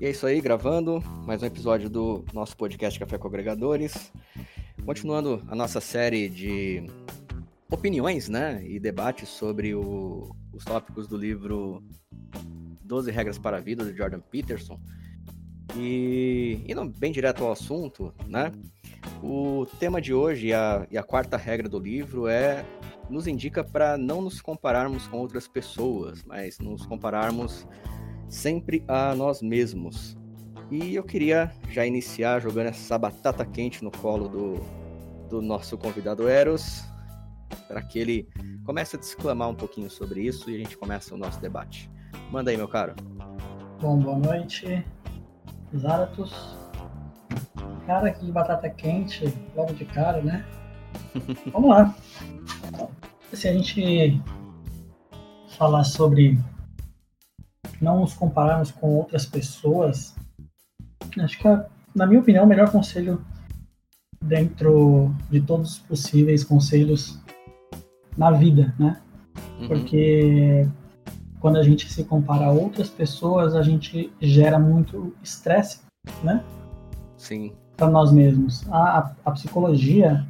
[0.00, 4.12] E é isso aí, gravando mais um episódio do nosso podcast Café com Agregadores.
[4.86, 6.88] Continuando a nossa série de
[7.68, 11.82] opiniões, né, e debates sobre o, os tópicos do livro
[12.84, 14.78] 12 Regras para a Vida, do Jordan Peterson.
[15.76, 18.52] E indo bem direto ao assunto, né,
[19.20, 22.64] o tema de hoje e a, e a quarta regra do livro é
[23.10, 27.66] nos indica para não nos compararmos com outras pessoas, mas nos compararmos
[28.28, 30.16] sempre a nós mesmos.
[30.70, 34.60] E eu queria já iniciar jogando essa batata quente no colo do,
[35.28, 36.84] do nosso convidado Eros,
[37.66, 38.28] para que ele
[38.64, 41.90] comece a desclamar um pouquinho sobre isso e a gente começa o nosso debate.
[42.30, 42.94] Manda aí, meu caro.
[43.80, 44.84] Bom, boa noite,
[45.74, 46.56] Zaratus.
[47.86, 50.44] Cara, que batata quente, logo de cara, né?
[51.50, 51.94] Vamos lá.
[53.32, 54.20] Se a gente
[55.56, 56.38] falar sobre
[57.80, 60.14] não nos compararmos com outras pessoas,
[61.18, 61.48] acho que,
[61.94, 63.24] na minha opinião, o melhor conselho
[64.22, 67.18] dentro de todos os possíveis conselhos
[68.16, 69.00] na vida, né?
[69.60, 69.68] Uhum.
[69.68, 70.68] Porque
[71.40, 75.80] quando a gente se compara a outras pessoas, a gente gera muito estresse,
[76.22, 76.42] né?
[77.16, 77.52] Sim.
[77.76, 78.68] Para nós mesmos.
[78.70, 80.26] A, a, a, psicologia,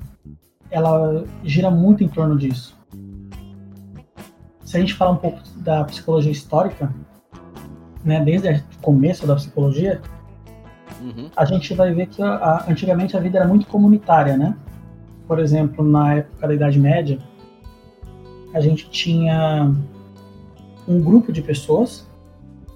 [0.70, 2.76] ela gira muito em torno disso.
[4.64, 6.92] Se a gente falar um pouco da psicologia histórica,
[8.04, 10.00] né, desde o começo da psicologia,
[11.00, 11.30] uhum.
[11.36, 14.56] a gente vai ver que a, antigamente a vida era muito comunitária, né?
[15.26, 17.18] Por exemplo, na época da Idade Média,
[18.54, 19.74] a gente tinha
[20.86, 22.06] um grupo de pessoas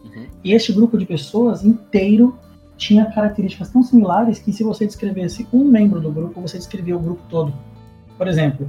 [0.04, 0.26] uhum.
[0.44, 2.38] e este grupo de pessoas inteiro
[2.76, 7.00] tinha características tão similares que se você descrevesse um membro do grupo, você descrevia o
[7.00, 7.54] grupo todo.
[8.18, 8.68] Por exemplo,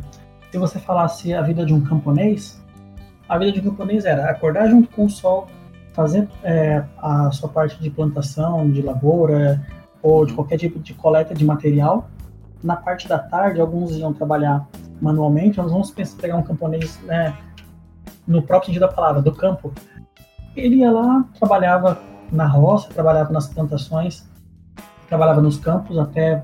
[0.52, 2.62] se você falasse a vida de um camponês,
[3.28, 5.48] a vida de um camponês era acordar junto com o sol,
[5.94, 9.66] fazer é, a sua parte de plantação, de lavoura
[10.02, 10.38] ou de uhum.
[10.38, 12.10] qualquer tipo de coleta de material.
[12.62, 14.68] Na parte da tarde, alguns iam trabalhar
[15.02, 17.36] manualmente, nós vamos pensar, pegar um camponês, né,
[18.26, 19.74] no próprio sentido da palavra, do campo.
[20.56, 22.00] Ele ia lá, trabalhava
[22.32, 24.28] na roça, trabalhava nas plantações,
[25.08, 26.44] trabalhava nos campos até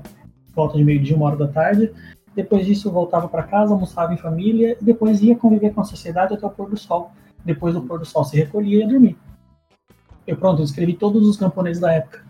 [0.54, 1.92] volta de meio-dia, uma hora da tarde.
[2.34, 6.34] Depois disso, voltava para casa, almoçava em família e depois ia conviver com a sociedade
[6.34, 7.12] até o pôr do sol.
[7.44, 9.18] Depois do pôr do sol, se recolhia e ia dormir.
[10.30, 12.24] Eu pronto, eu escrevi todos os camponeses da época.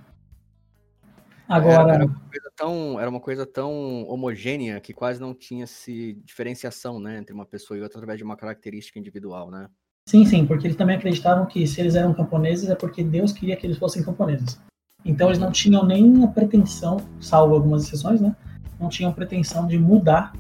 [1.47, 1.93] Agora.
[1.93, 6.99] Era, uma coisa tão, era uma coisa tão homogênea que quase não tinha se diferenciação,
[6.99, 9.69] né, entre uma pessoa e outra através de uma característica individual, né?
[10.09, 13.55] Sim, sim, porque eles também acreditavam que se eles eram camponeses é porque Deus queria
[13.55, 14.59] que eles fossem camponeses.
[15.05, 18.35] Então eles não tinham nem a pretensão, salvo algumas exceções, né?
[18.81, 20.33] Não tinham pretensão de mudar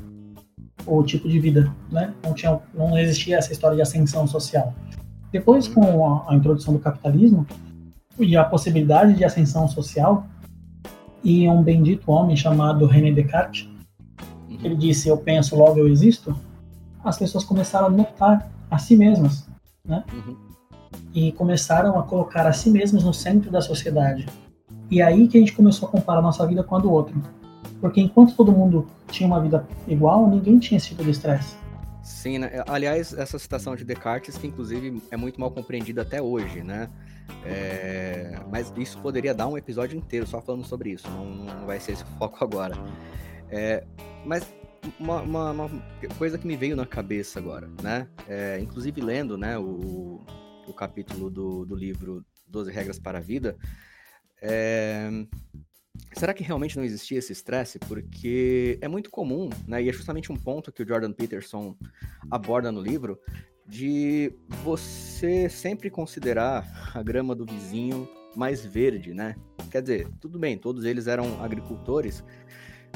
[0.87, 2.15] o tipo de vida, né?
[2.23, 4.75] Não, tinha, não existia essa história de ascensão social.
[5.33, 7.47] Depois, com a, a introdução do capitalismo
[8.19, 10.27] e a possibilidade de ascensão social,
[11.23, 13.69] e um bendito homem chamado René Descartes,
[14.49, 14.59] uhum.
[14.63, 16.35] ele disse: Eu penso, logo eu existo.
[17.05, 19.49] As pessoas começaram a notar a si mesmas,
[19.85, 20.05] né?
[20.13, 20.37] Uhum.
[21.15, 24.27] E começaram a colocar a si mesmas no centro da sociedade.
[24.91, 27.21] E aí que a gente começou a comparar a nossa vida com a do outro.
[27.81, 31.57] Porque enquanto todo mundo tinha uma vida igual, ninguém tinha esse tipo de estresse.
[32.11, 32.51] Sim, né?
[32.67, 36.91] aliás, essa citação de Descartes, que inclusive é muito mal compreendida até hoje, né?
[37.45, 41.79] É, mas isso poderia dar um episódio inteiro só falando sobre isso, não, não vai
[41.79, 42.75] ser esse o foco agora.
[43.49, 43.85] É,
[44.27, 44.53] mas
[44.99, 45.71] uma, uma, uma,
[46.19, 48.09] coisa que me veio na cabeça agora, né?
[48.29, 50.21] É, inclusive lendo né, o,
[50.67, 53.57] o capítulo do, do livro 12 Regras para a Vida,
[54.43, 55.09] é,
[56.15, 57.79] será que realmente não existia esse estresse?
[57.79, 59.83] Porque é muito comum, né?
[59.83, 61.77] E é justamente um ponto que o Jordan Peterson
[62.31, 63.19] aborda no livro,
[63.67, 64.33] de
[64.65, 69.37] você sempre considerar a grama do vizinho mais verde, né?
[69.71, 72.25] Quer dizer, tudo bem, todos eles eram agricultores,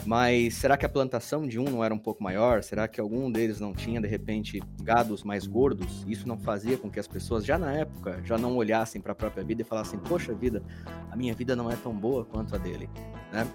[0.07, 2.63] mas será que a plantação de um não era um pouco maior?
[2.63, 6.05] Será que algum deles não tinha, de repente, gados mais gordos?
[6.07, 9.15] Isso não fazia com que as pessoas, já na época, já não olhassem para a
[9.15, 10.63] própria vida e falassem: Poxa vida,
[11.11, 12.89] a minha vida não é tão boa quanto a dele,
[13.33, 13.47] né?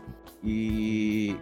[0.43, 1.35] E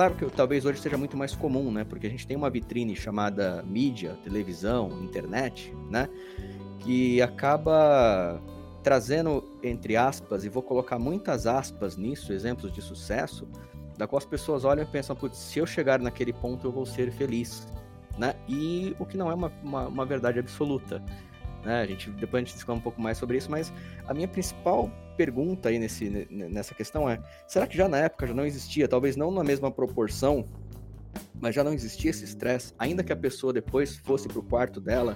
[0.00, 1.84] Claro que talvez hoje seja muito mais comum, né?
[1.84, 6.08] Porque a gente tem uma vitrine chamada mídia, televisão, internet, né?
[6.78, 8.40] Que acaba
[8.82, 13.46] trazendo, entre aspas, e vou colocar muitas aspas nisso, exemplos de sucesso,
[14.00, 16.86] da qual as pessoas olham e pensam, putz, se eu chegar naquele ponto eu vou
[16.86, 17.68] ser feliz,
[18.18, 18.34] né?
[18.48, 21.04] E o que não é uma, uma, uma verdade absoluta.
[21.62, 21.82] Né?
[21.82, 23.70] A gente, depois a gente discute um pouco mais sobre isso, mas
[24.08, 28.32] a minha principal pergunta aí nesse, nessa questão é: será que já na época já
[28.32, 30.48] não existia, talvez não na mesma proporção,
[31.38, 34.80] mas já não existia esse estresse, ainda que a pessoa depois fosse para o quarto
[34.80, 35.14] dela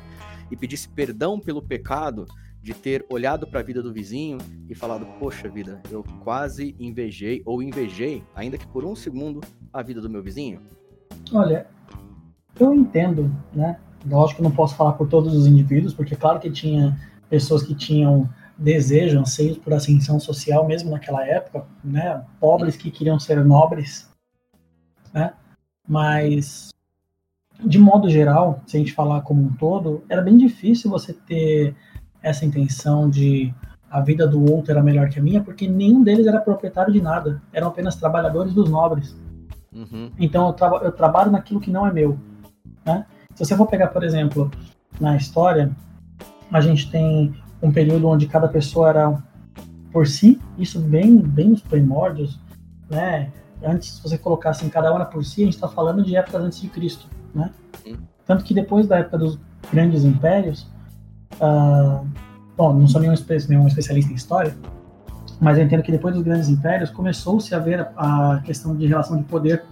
[0.51, 2.27] e pedisse perdão pelo pecado,
[2.65, 4.39] de ter olhado para a vida do vizinho
[4.71, 9.83] e falado: Poxa vida, eu quase invejei, ou invejei, ainda que por um segundo, a
[9.83, 10.63] vida do meu vizinho?
[11.31, 11.67] Olha,
[12.59, 13.79] eu entendo, né?
[14.07, 17.75] Lógico que não posso falar por todos os indivíduos, porque claro que tinha pessoas que
[17.75, 22.25] tinham desejo, anseios por ascensão social mesmo naquela época, né?
[22.41, 24.09] Pobres que queriam ser nobres,
[25.13, 25.35] né?
[25.87, 26.71] Mas
[27.63, 31.77] de modo geral, se a gente falar como um todo, era bem difícil você ter
[32.25, 33.55] essa intenção de
[33.91, 37.01] a vida do outro era melhor que a minha, porque nenhum deles era proprietário de
[37.01, 39.17] nada, eram apenas trabalhadores dos nobres.
[39.73, 40.11] Uhum.
[40.19, 42.19] Então eu, tra eu, trabalho naquilo que não é meu.
[42.85, 43.07] Né?
[43.35, 44.51] Se você for pegar, por exemplo,
[45.01, 45.71] na história,
[46.51, 49.23] a gente tem um período onde cada pessoa era
[49.93, 52.41] por si, isso bem, bem nos primórdios,
[52.91, 53.31] né?
[53.63, 56.43] Antes, se você colocasse em cada uma por si, a gente está falando de épocas
[56.43, 57.51] antes de Cristo, né?
[57.87, 57.97] Uhum.
[58.27, 59.39] Tanto que depois da época dos
[59.73, 60.67] grandes impérios,
[61.41, 62.07] Uh,
[62.57, 63.15] bom, não sou nenhum,
[63.49, 64.57] nenhum especialista em história,
[65.41, 68.87] mas eu entendo que depois dos grandes impérios começou-se a ver a, a questão de
[68.87, 69.65] relação de poder.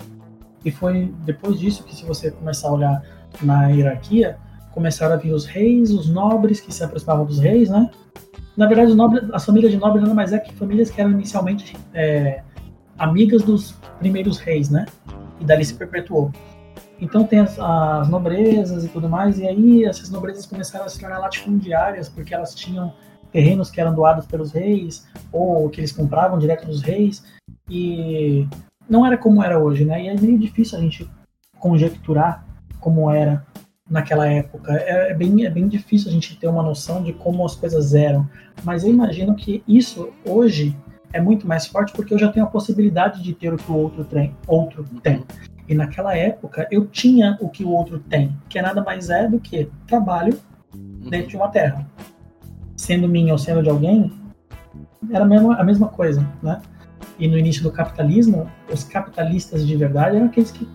[0.64, 3.02] E foi depois disso que, se você começar a olhar
[3.42, 4.38] na hierarquia,
[4.72, 7.90] começaram a vir os reis, os nobres que se aproximavam dos reis, né?
[8.56, 11.10] Na verdade, os nobres, as famílias de nobres nada mais é que famílias que eram
[11.12, 12.42] inicialmente é,
[12.98, 14.86] amigas dos primeiros reis, né?
[15.40, 16.30] E dali se perpetuou.
[17.00, 21.00] Então tem as, as, nobrezas e tudo mais, e aí essas nobrezas começaram a se
[21.00, 22.94] tornar latifundiárias, porque elas tinham
[23.32, 27.24] terrenos que eram doados pelos reis, ou que eles compravam direto dos reis,
[27.68, 28.46] e
[28.88, 30.04] não era como era hoje, né?
[30.04, 31.10] E é meio difícil a gente
[31.58, 32.44] conjecturar
[32.78, 33.44] como era
[33.88, 34.72] naquela época.
[34.74, 37.94] É, é, bem, é bem difícil a gente ter uma noção de como as coisas
[37.94, 38.28] eram.
[38.64, 40.76] Mas eu imagino que isso hoje
[41.12, 43.76] é muito mais forte porque eu já tenho a possibilidade de ter o que o
[43.76, 44.34] outro tem.
[44.46, 45.22] Outro tem.
[45.72, 49.26] E naquela época eu tinha o que o outro tem, que é nada mais é
[49.26, 50.38] do que trabalho
[51.08, 51.86] dentro de uma terra.
[52.76, 54.12] Sendo minha ou sendo de alguém,
[55.10, 56.60] era a mesma, a mesma coisa, né?
[57.18, 60.68] E no início do capitalismo, os capitalistas de verdade eram aqueles que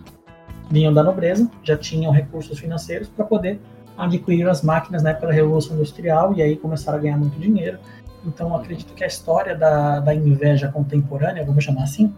[0.68, 3.60] vinham da nobreza, já tinham recursos financeiros para poder
[3.96, 7.78] adquirir as máquinas na época da Revolução Industrial e aí começaram a ganhar muito dinheiro.
[8.26, 12.12] Então, acredito que a história da, da inveja contemporânea, vamos chamar assim,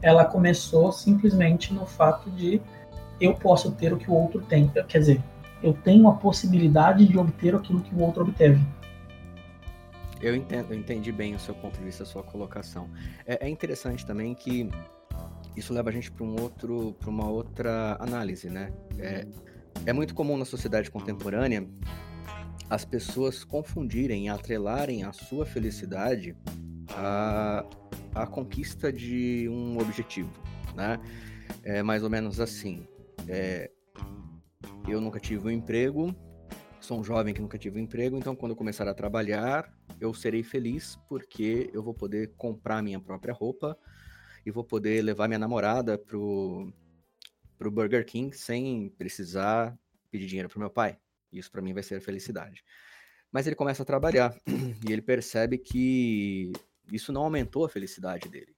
[0.00, 2.60] ela começou simplesmente no fato de
[3.20, 4.68] eu posso ter o que o outro tem.
[4.68, 5.22] Quer dizer,
[5.62, 8.60] eu tenho a possibilidade de obter aquilo que o outro obteve.
[10.20, 12.88] Eu entendo, eu entendi bem o seu ponto de vista, a sua colocação.
[13.26, 14.68] É, é interessante também que
[15.56, 18.72] isso leva a gente para um outro, para uma outra análise, né?
[18.98, 19.26] É,
[19.86, 21.66] é muito comum na sociedade contemporânea
[22.70, 26.36] as pessoas confundirem, e atrelarem a sua felicidade
[26.90, 27.64] a,
[28.14, 30.30] a conquista de um objetivo,
[30.74, 30.98] né?
[31.62, 32.86] É mais ou menos assim.
[33.26, 33.70] É,
[34.86, 36.14] eu nunca tive um emprego,
[36.80, 40.12] sou um jovem que nunca tive um emprego, então quando eu começar a trabalhar, eu
[40.14, 43.76] serei feliz porque eu vou poder comprar minha própria roupa
[44.44, 46.72] e vou poder levar minha namorada pro,
[47.58, 49.76] pro Burger King sem precisar
[50.10, 50.98] pedir dinheiro pro meu pai.
[51.32, 52.62] Isso para mim vai ser felicidade.
[53.30, 54.34] Mas ele começa a trabalhar
[54.88, 56.52] e ele percebe que
[56.90, 58.54] isso não aumentou a felicidade dele.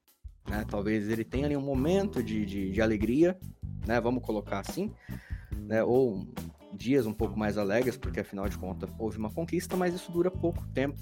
[0.47, 0.65] Né?
[0.69, 3.37] Talvez ele tenha ali um momento de, de, de alegria,
[3.85, 3.99] né?
[3.99, 4.93] vamos colocar assim,
[5.51, 5.83] né?
[5.83, 6.25] ou
[6.73, 10.31] dias um pouco mais alegres, porque afinal de contas houve uma conquista, mas isso dura
[10.31, 10.99] pouco tempo.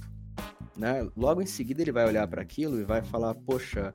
[0.76, 1.08] Né?
[1.16, 3.94] Logo em seguida ele vai olhar para aquilo e vai falar: Poxa,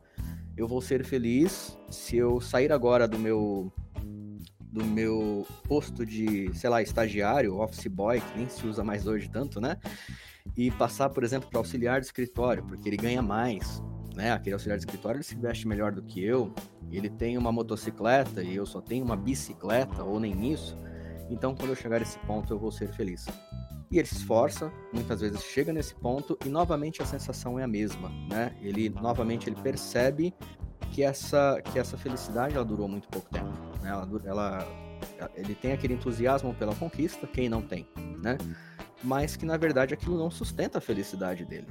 [0.56, 3.72] eu vou ser feliz se eu sair agora do meu
[4.74, 9.28] do meu posto de, sei lá, estagiário, office boy, que nem se usa mais hoje
[9.30, 9.76] tanto, né?
[10.56, 13.82] e passar, por exemplo, para auxiliar de escritório, porque ele ganha mais,
[14.14, 14.32] né?
[14.32, 16.52] Aquele auxiliar de escritório ele se veste melhor do que eu,
[16.90, 20.78] ele tem uma motocicleta e eu só tenho uma bicicleta ou nem isso.
[21.30, 23.26] Então, quando eu chegar a esse ponto, eu vou ser feliz.
[23.90, 27.68] E ele se esforça, muitas vezes chega nesse ponto e novamente a sensação é a
[27.68, 28.54] mesma, né?
[28.60, 30.34] Ele novamente ele percebe
[30.94, 33.50] que essa que essa felicidade ela durou muito pouco tempo,
[33.82, 33.90] né?
[33.90, 34.66] Ela, ela
[35.34, 37.88] ele tem aquele entusiasmo pela conquista, quem não tem,
[38.22, 38.38] né?
[39.02, 41.66] mas que na verdade aquilo não sustenta a felicidade dele,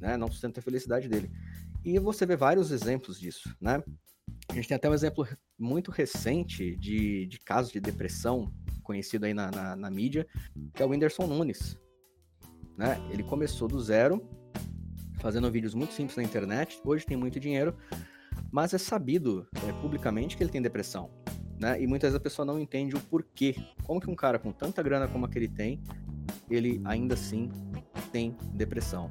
[0.00, 0.16] né?
[0.16, 1.30] Não sustenta a felicidade dele.
[1.84, 3.82] E você vê vários exemplos disso, né?
[4.48, 9.32] A gente tem até um exemplo muito recente de, de caso de depressão, conhecido aí
[9.32, 10.26] na, na, na mídia,
[10.74, 11.78] que é o Whindersson Nunes.
[12.76, 13.00] Né?
[13.10, 14.28] Ele começou do zero,
[15.20, 17.76] fazendo vídeos muito simples na internet, hoje tem muito dinheiro,
[18.50, 21.10] mas é sabido é, publicamente que ele tem depressão.
[21.58, 21.80] Né?
[21.80, 23.56] E muitas vezes a pessoa não entende o porquê.
[23.84, 25.80] Como que um cara com tanta grana como aquele tem
[26.50, 27.50] ele ainda assim
[28.12, 29.10] tem depressão?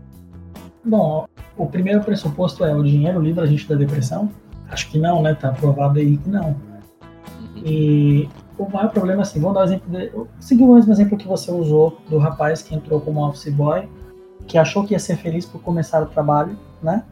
[0.84, 1.28] Bom,
[1.58, 4.32] o primeiro pressuposto é o dinheiro livra a gente da depressão?
[4.70, 5.34] Acho que não, né?
[5.34, 6.56] Tá provado aí que não.
[7.56, 11.28] E o maior problema assim, vamos dar um exemplo de, seguir o mesmo exemplo que
[11.28, 13.90] você usou do rapaz que entrou como office boy,
[14.48, 17.04] que achou que ia ser feliz por começar o trabalho, né?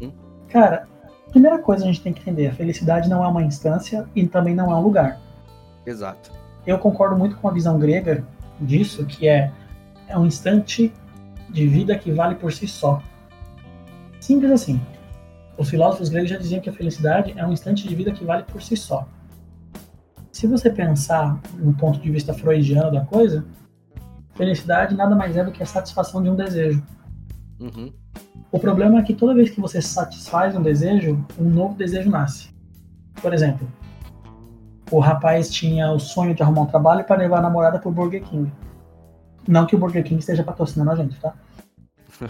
[0.00, 0.12] Hum.
[0.48, 0.88] Cara,
[1.32, 4.54] primeira coisa a gente tem que entender, a felicidade não é uma instância e também
[4.54, 5.18] não é um lugar.
[5.84, 6.30] Exato.
[6.66, 8.24] Eu concordo muito com a visão grega
[8.60, 9.50] disso, que é,
[10.06, 10.92] é um instante
[11.50, 13.02] de vida que vale por si só.
[14.20, 14.80] Simples assim.
[15.58, 18.44] Os filósofos gregos já diziam que a felicidade é um instante de vida que vale
[18.44, 19.08] por si só.
[20.30, 23.44] Se você pensar no ponto de vista freudiano da coisa,
[24.34, 26.82] felicidade nada mais é do que a satisfação de um desejo.
[27.60, 27.92] Uhum.
[28.50, 32.50] O problema é que toda vez que você satisfaz um desejo, um novo desejo nasce.
[33.20, 33.66] Por exemplo,
[34.90, 38.22] o rapaz tinha o sonho de arrumar um trabalho para levar a namorada pro Burger
[38.22, 38.52] King.
[39.48, 41.34] Não que o Burger King esteja patrocinando a gente, tá?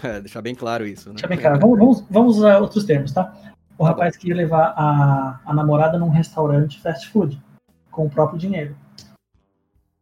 [0.02, 1.14] É, deixar bem claro isso, né?
[1.14, 1.58] Deixa bem claro.
[1.58, 3.34] Vamos, vamos, vamos usar outros termos, tá?
[3.76, 7.42] O rapaz queria levar a, a namorada num restaurante fast food,
[7.90, 8.76] com o próprio dinheiro.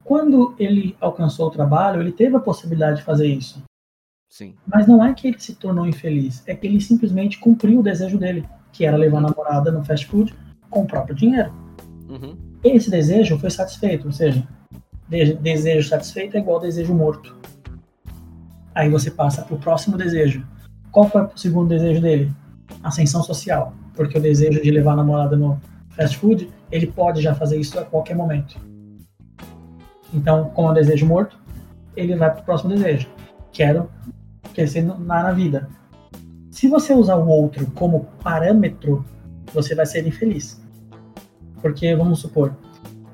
[0.05, 3.63] Quando ele alcançou o trabalho, ele teve a possibilidade de fazer isso.
[4.31, 4.55] Sim.
[4.65, 8.17] Mas não é que ele se tornou infeliz, é que ele simplesmente cumpriu o desejo
[8.17, 10.33] dele, que era levar a namorada no fast food
[10.71, 11.53] com o próprio dinheiro.
[12.09, 12.37] Uhum.
[12.63, 14.47] Esse desejo foi satisfeito, ou seja,
[15.09, 17.37] de- desejo satisfeito é igual desejo morto.
[18.73, 20.47] Aí você passa para o próximo desejo.
[20.93, 22.33] Qual foi o segundo desejo dele?
[22.85, 25.61] Ascensão social, porque o desejo de levar a namorada no
[25.91, 28.57] fast food, ele pode já fazer isso a qualquer momento.
[30.15, 31.37] Então, como é um desejo morto,
[31.97, 33.09] ele vai para o próximo desejo.
[33.53, 33.91] Quero
[34.55, 35.69] crescer no- na, na vida.
[36.51, 39.05] Se você usar o outro como parâmetro,
[39.53, 40.61] você vai ser infeliz.
[41.63, 42.55] Porque, vamos supor,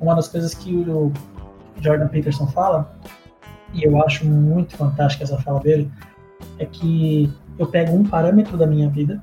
[0.01, 1.13] uma das coisas que o
[1.81, 2.97] Jordan Peterson fala,
[3.73, 5.91] e eu acho muito fantástica essa fala dele,
[6.59, 9.23] é que eu pego um parâmetro da minha vida,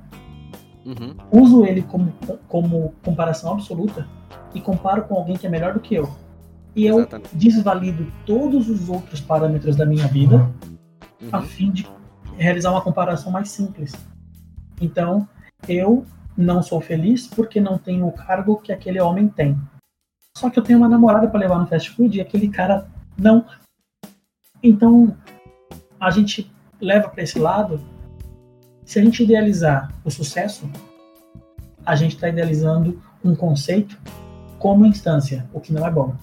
[0.85, 1.15] Uhum.
[1.31, 2.11] uso ele como,
[2.49, 4.05] como comparação absoluta
[4.53, 6.09] e comparo com alguém que é melhor do que eu.
[6.75, 7.29] E eu Exatamente.
[7.37, 10.49] desvalido todos os outros parâmetros da minha vida
[11.31, 11.43] a Uhum.
[11.43, 11.87] fim de
[12.37, 13.93] realizar uma comparação mais simples.
[14.81, 15.27] Então,
[15.67, 19.59] eu não sou feliz porque não tenho o cargo que aquele homem tem.
[20.35, 22.87] Só que eu tenho uma namorada para levar no fast food e aquele cara
[23.17, 23.45] não.
[24.61, 25.15] Então,
[25.99, 27.79] a gente leva para esse lado.
[28.83, 30.69] Se a gente idealizar o sucesso,
[31.85, 33.97] a gente está idealizando um conceito
[34.59, 36.15] como instância, o que não é bom.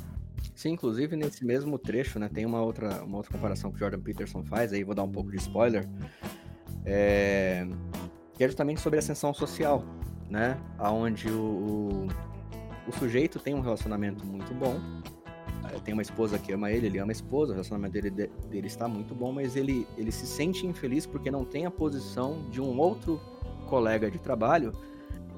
[0.60, 3.98] Sim, inclusive nesse mesmo trecho, né, tem uma outra, uma outra comparação que o Jordan
[3.98, 5.88] Peterson faz, aí vou dar um pouco de spoiler,
[6.84, 7.66] é,
[8.34, 9.82] que é justamente sobre ascensão social,
[10.28, 12.06] né, onde o, o,
[12.86, 14.78] o sujeito tem um relacionamento muito bom,
[15.72, 18.30] eh, tem uma esposa que ama ele, ele ama a esposa, o relacionamento dele, de-
[18.50, 22.50] dele está muito bom, mas ele, ele se sente infeliz porque não tem a posição
[22.50, 23.18] de um outro
[23.66, 24.72] colega de trabalho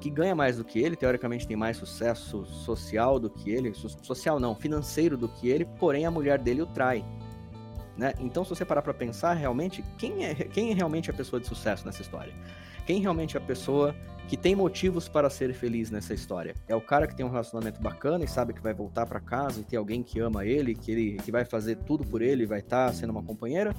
[0.03, 3.87] que ganha mais do que ele, teoricamente tem mais sucesso social do que ele, so-
[4.03, 7.05] social não, financeiro do que ele, porém a mulher dele o trai.
[7.97, 8.13] Né?
[8.19, 11.47] Então, se você parar pra pensar, realmente, quem é, quem é realmente a pessoa de
[11.47, 12.33] sucesso nessa história?
[12.85, 13.95] Quem realmente é a pessoa
[14.27, 16.55] que tem motivos para ser feliz nessa história?
[16.67, 19.61] É o cara que tem um relacionamento bacana e sabe que vai voltar pra casa
[19.61, 22.59] e tem alguém que ama ele, que ele que vai fazer tudo por ele, vai
[22.59, 23.73] estar sendo uma companheira?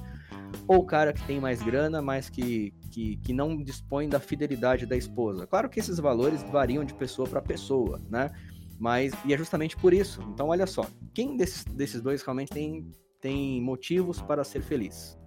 [0.69, 4.87] Ou o cara que tem mais grana, mas que, que, que não dispõe da fidelidade
[4.87, 5.47] da esposa?
[5.47, 8.31] Claro que esses valores variam de pessoa para pessoa, né?
[8.79, 10.21] Mas, e é justamente por isso.
[10.33, 15.19] Então, olha só, quem desses, desses dois realmente tem, tem motivos para ser feliz?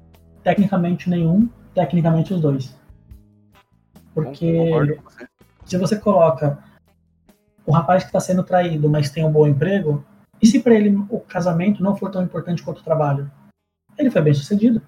[0.44, 2.76] Tecnicamente nenhum, tecnicamente os dois.
[4.24, 5.28] Porque você.
[5.66, 6.58] se você coloca
[7.66, 10.04] o rapaz que está sendo traído, mas tem um bom emprego,
[10.42, 13.32] e se para ele o casamento não for tão importante quanto o trabalho?
[13.96, 14.82] Ele foi bem sucedido.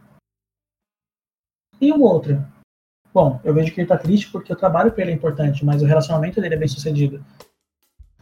[1.80, 2.44] E o outro?
[3.14, 5.82] Bom, eu vejo que ele está triste porque o trabalho para ele é importante, mas
[5.82, 7.24] o relacionamento dele é bem sucedido.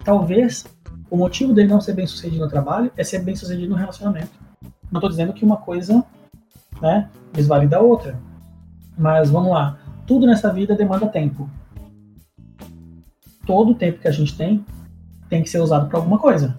[0.03, 0.65] Talvez
[1.09, 4.31] o motivo dele não ser bem sucedido no trabalho é ser bem sucedido no relacionamento.
[4.91, 6.03] Não estou dizendo que uma coisa
[6.81, 8.19] né, desvalida a outra.
[8.97, 9.77] Mas vamos lá.
[10.07, 11.47] Tudo nessa vida demanda tempo
[13.47, 14.63] todo o tempo que a gente tem
[15.29, 16.55] tem que ser usado para alguma coisa.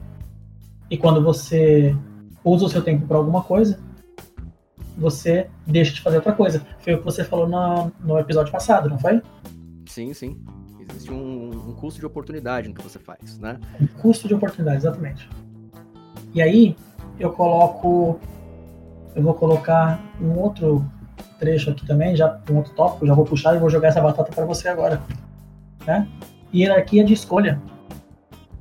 [0.91, 1.95] E quando você
[2.43, 3.79] usa o seu tempo para alguma coisa,
[4.97, 6.67] você deixa de fazer outra coisa.
[6.81, 9.23] Foi o que você falou no, no episódio passado, não foi?
[9.87, 10.43] Sim, sim.
[10.81, 13.59] Existe um, um custo de oportunidade no que você faz, né?
[13.81, 15.29] Um custo de oportunidade, exatamente.
[16.35, 16.77] E aí
[17.21, 18.19] eu coloco,
[19.15, 20.85] eu vou colocar um outro
[21.39, 24.33] trecho aqui também, já um outro tópico, já vou puxar e vou jogar essa batata
[24.33, 25.01] para você agora,
[25.87, 26.09] né?
[26.55, 27.61] Hierarquia de escolha.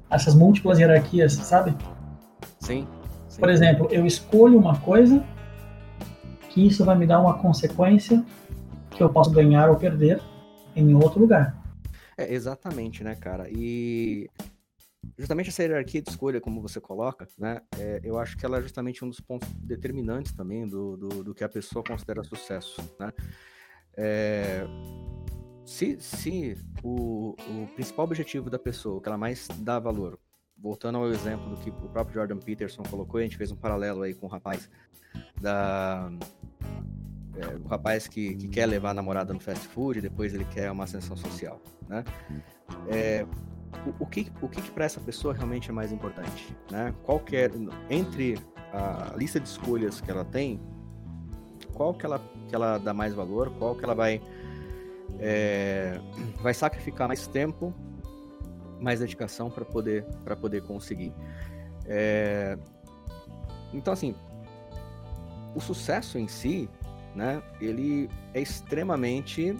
[0.09, 1.75] Essas múltiplas hierarquias, sabe?
[2.59, 2.87] Sim.
[3.27, 3.39] sim.
[3.39, 5.23] Por exemplo, eu escolho uma coisa
[6.49, 8.23] que isso vai me dar uma consequência
[8.91, 10.21] que eu posso ganhar ou perder
[10.75, 11.55] em outro lugar.
[12.17, 13.47] É, exatamente, né, cara?
[13.49, 14.29] E
[15.17, 17.61] justamente essa hierarquia de escolha, como você coloca, né?
[17.77, 21.35] É, eu acho que ela é justamente um dos pontos determinantes também do, do, do
[21.35, 23.11] que a pessoa considera sucesso, né?
[23.95, 24.65] É,
[25.65, 30.19] se se o, o principal objetivo da pessoa, o que ela mais dá valor,
[30.57, 34.01] voltando ao exemplo do que o próprio Jordan Peterson colocou, a gente fez um paralelo
[34.03, 34.69] aí com o rapaz
[35.41, 36.11] da
[37.37, 40.71] é, o rapaz que, que quer levar a namorada no fast food, depois ele quer
[40.71, 42.03] uma ascensão social, né?
[42.89, 43.25] É,
[43.99, 46.93] o, que, o que, que para essa pessoa realmente é mais importante, né?
[47.03, 47.49] Qual é,
[47.89, 48.37] entre
[48.73, 50.59] a lista de escolhas que ela tem,
[51.73, 54.21] qual que ela, que ela dá mais valor, qual que ela vai
[55.19, 55.99] é,
[56.41, 57.73] vai sacrificar mais tempo,
[58.79, 61.13] mais dedicação para poder para poder conseguir.
[61.85, 62.57] É,
[63.73, 64.15] então assim,
[65.55, 66.69] o sucesso em si,
[67.15, 67.41] né?
[67.59, 69.55] Ele é extremamente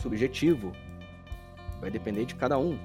[0.00, 0.72] subjetivo.
[1.80, 2.78] Vai depender de cada um.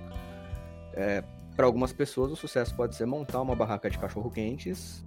[0.98, 1.24] É,
[1.56, 5.06] para algumas pessoas, o sucesso pode ser montar uma barraca de cachorro-quentes,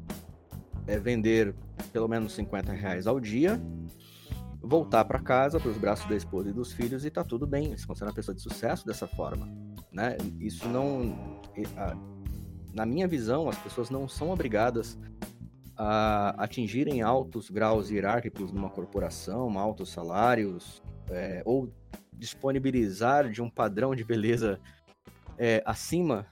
[0.86, 1.52] é vender
[1.92, 3.60] pelo menos 50 reais ao dia,
[4.62, 7.66] voltar para casa, para os braços da esposa e dos filhos e tá tudo bem.
[7.66, 9.48] Eles vão ser uma pessoa de sucesso dessa forma,
[9.90, 10.16] né?
[10.38, 11.42] Isso não,
[12.72, 14.96] na minha visão, as pessoas não são obrigadas
[15.76, 21.72] a atingirem altos graus hierárquicos numa corporação, altos salários, é, ou
[22.12, 24.60] disponibilizar de um padrão de beleza
[25.40, 26.26] é, acima,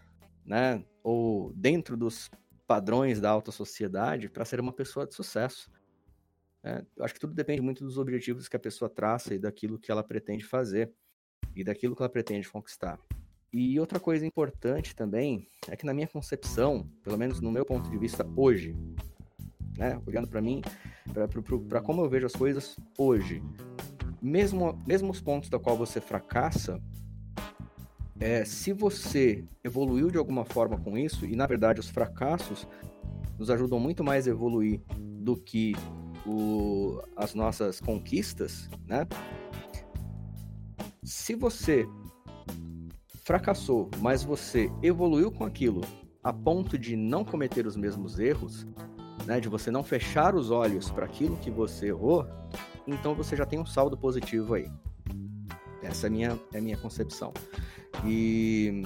[0.45, 2.31] né, ou dentro dos
[2.67, 5.71] padrões da alta sociedade para ser uma pessoa de sucesso.
[6.63, 9.79] É, eu acho que tudo depende muito dos objetivos que a pessoa traça e daquilo
[9.79, 10.93] que ela pretende fazer
[11.57, 13.01] e daquilo que ela pretende conquistar.
[13.51, 17.89] E outra coisa importante também é que na minha concepção, pelo menos no meu ponto
[17.89, 18.77] de vista hoje,
[19.79, 19.99] né?
[20.07, 20.61] Olhando para mim,
[21.67, 23.43] para como eu vejo as coisas hoje.
[24.21, 26.79] Mesmo, mesmo os pontos da qual você fracassa,
[28.21, 32.67] é, se você evoluiu de alguma forma com isso, e na verdade os fracassos
[33.39, 35.75] nos ajudam muito mais a evoluir do que
[36.27, 39.07] o, as nossas conquistas, né?
[41.03, 41.87] Se você
[43.23, 45.83] fracassou, mas você evoluiu com aquilo
[46.23, 48.67] a ponto de não cometer os mesmos erros,
[49.25, 52.27] né, de você não fechar os olhos para aquilo que você errou,
[52.87, 54.71] então você já tem um saldo positivo aí.
[55.83, 57.33] Essa é a minha, é a minha concepção.
[58.07, 58.83] E,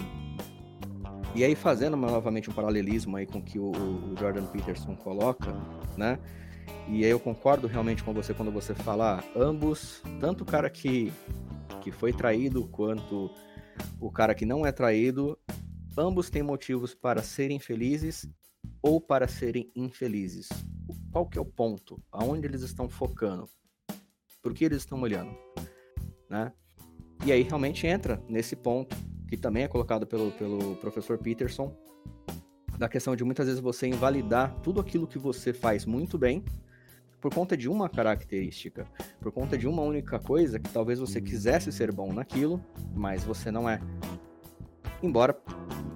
[1.34, 5.52] e aí, fazendo novamente um paralelismo aí com que o, o, Jordan Peterson coloca,
[5.96, 6.18] né?
[6.88, 10.68] E aí eu concordo realmente com você quando você fala, ah, ambos, tanto o cara
[10.68, 11.12] que,
[11.80, 13.30] que foi traído quanto
[14.00, 15.38] o cara que não é traído,
[15.96, 18.28] ambos têm motivos para serem felizes
[18.82, 20.48] ou para serem infelizes?
[21.10, 22.02] Qual que é o ponto?
[22.10, 23.48] Aonde eles estão focando?
[24.42, 25.36] Por que eles estão olhando?
[26.28, 26.52] Né?
[27.24, 28.96] E aí realmente entra nesse ponto,
[29.28, 31.72] que também é colocado pelo, pelo professor Peterson,
[32.76, 36.44] da questão de muitas vezes você invalidar tudo aquilo que você faz muito bem
[37.20, 38.84] por conta de uma característica,
[39.20, 42.60] por conta de uma única coisa que talvez você quisesse ser bom naquilo,
[42.92, 43.80] mas você não é.
[45.00, 45.40] Embora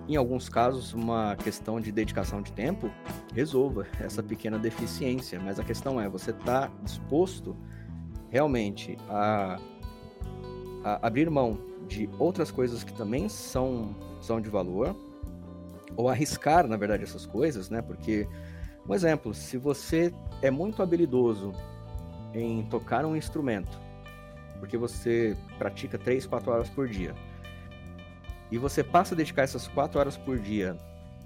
[0.08, 2.88] em alguns casos, uma questão de dedicação de tempo
[3.34, 7.56] resolva essa pequena deficiência, mas a questão é, você está disposto
[8.30, 9.58] realmente a,
[10.86, 14.94] a, abrir mão de outras coisas que também são, são de valor,
[15.96, 17.82] ou arriscar, na verdade, essas coisas, né?
[17.82, 18.28] Porque,
[18.88, 21.52] um exemplo, se você é muito habilidoso
[22.32, 23.80] em tocar um instrumento,
[24.60, 27.14] porque você pratica 3, 4 horas por dia,
[28.50, 30.76] e você passa a dedicar essas quatro horas por dia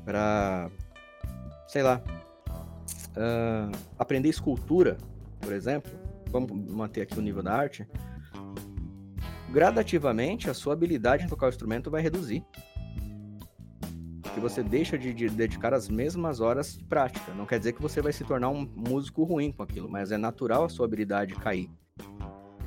[0.06, 0.70] para,
[1.68, 2.00] sei lá,
[3.10, 4.96] uh, aprender escultura,
[5.38, 5.90] por exemplo,
[6.30, 7.86] vamos manter aqui o nível da arte,
[9.50, 12.44] gradativamente a sua habilidade em tocar o instrumento vai reduzir.
[14.22, 17.34] Porque você deixa de, de, dedicar as mesmas horas de prática.
[17.34, 20.16] Não quer dizer que você vai se tornar um músico ruim com aquilo, mas é
[20.16, 21.68] natural a sua habilidade cair.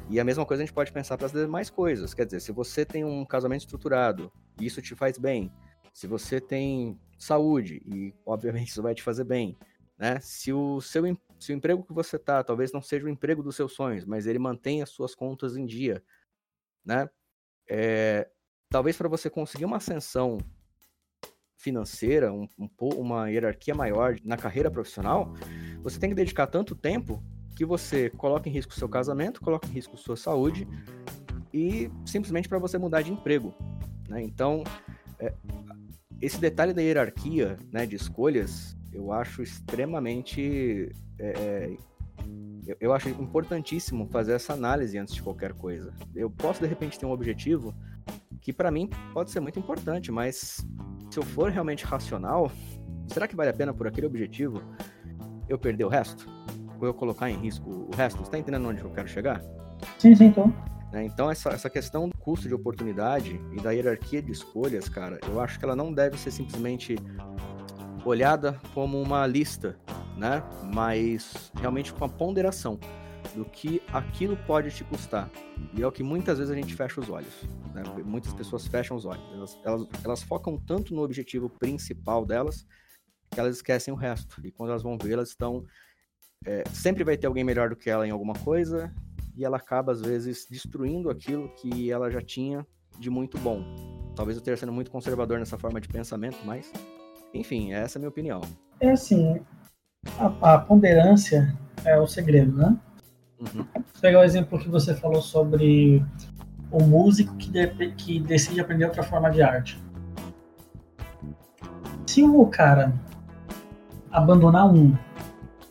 [0.09, 2.13] E a mesma coisa a gente pode pensar para as demais coisas.
[2.13, 5.49] Quer dizer, se você tem um casamento estruturado e isso te faz bem,
[5.93, 9.57] se você tem saúde e obviamente isso vai te fazer bem,
[9.97, 10.19] né?
[10.21, 11.03] Se o seu
[11.39, 14.27] se o emprego que você tá talvez não seja o emprego dos seus sonhos, mas
[14.27, 16.03] ele mantém as suas contas em dia,
[16.85, 17.09] né?
[17.69, 18.29] É,
[18.69, 20.37] talvez para você conseguir uma ascensão
[21.57, 25.33] financeira, um, um, uma hierarquia maior na carreira profissional,
[25.81, 27.23] você tem que dedicar tanto tempo
[27.55, 30.67] que você coloca em risco seu casamento, coloca em risco sua saúde
[31.53, 33.53] e simplesmente para você mudar de emprego.
[34.09, 34.21] Né?
[34.23, 34.63] Então,
[35.19, 35.33] é,
[36.19, 40.91] esse detalhe da hierarquia né, de escolhas eu acho extremamente.
[41.19, 41.77] É, é,
[42.65, 45.93] eu, eu acho importantíssimo fazer essa análise antes de qualquer coisa.
[46.15, 47.73] Eu posso, de repente, ter um objetivo
[48.41, 50.65] que para mim pode ser muito importante, mas
[51.09, 52.51] se eu for realmente racional,
[53.07, 54.61] será que vale a pena por aquele objetivo
[55.47, 56.27] eu perder o resto?
[56.79, 58.19] Ou eu colocar em risco o resto?
[58.19, 59.41] Você tá entendendo onde eu quero chegar?
[59.97, 60.33] Sim, sim.
[60.91, 61.05] Né?
[61.05, 65.39] Então, essa, essa questão do custo de oportunidade e da hierarquia de escolhas, cara, eu
[65.39, 66.95] acho que ela não deve ser simplesmente
[68.05, 69.77] olhada como uma lista,
[70.17, 70.43] né?
[70.73, 72.79] Mas realmente com a ponderação
[73.35, 75.29] do que aquilo pode te custar.
[75.73, 77.43] E é o que muitas vezes a gente fecha os olhos.
[77.73, 77.83] Né?
[78.03, 79.23] Muitas pessoas fecham os olhos.
[79.33, 82.65] Elas, elas, elas focam tanto no objetivo principal delas
[83.33, 84.39] que elas esquecem o resto.
[84.45, 85.65] E quando elas vão ver, elas estão.
[86.45, 88.93] É, sempre vai ter alguém melhor do que ela em alguma coisa,
[89.35, 92.65] e ela acaba, às vezes, destruindo aquilo que ela já tinha
[92.99, 93.63] de muito bom.
[94.15, 96.71] Talvez eu esteja sendo muito conservador nessa forma de pensamento, mas,
[97.33, 98.41] enfim, essa é a minha opinião.
[98.79, 99.39] É assim,
[100.19, 102.77] a, a ponderância é o segredo, né?
[103.39, 103.65] Uhum.
[103.73, 106.03] Vou pegar o exemplo que você falou sobre
[106.71, 109.81] o músico que, de, que decide aprender outra forma de arte.
[112.05, 112.93] Se o cara
[114.11, 114.95] abandonar um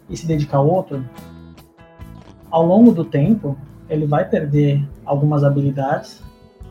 [0.09, 1.05] e se dedicar ao outro,
[2.51, 3.57] ao longo do tempo,
[3.89, 6.23] ele vai perder algumas habilidades,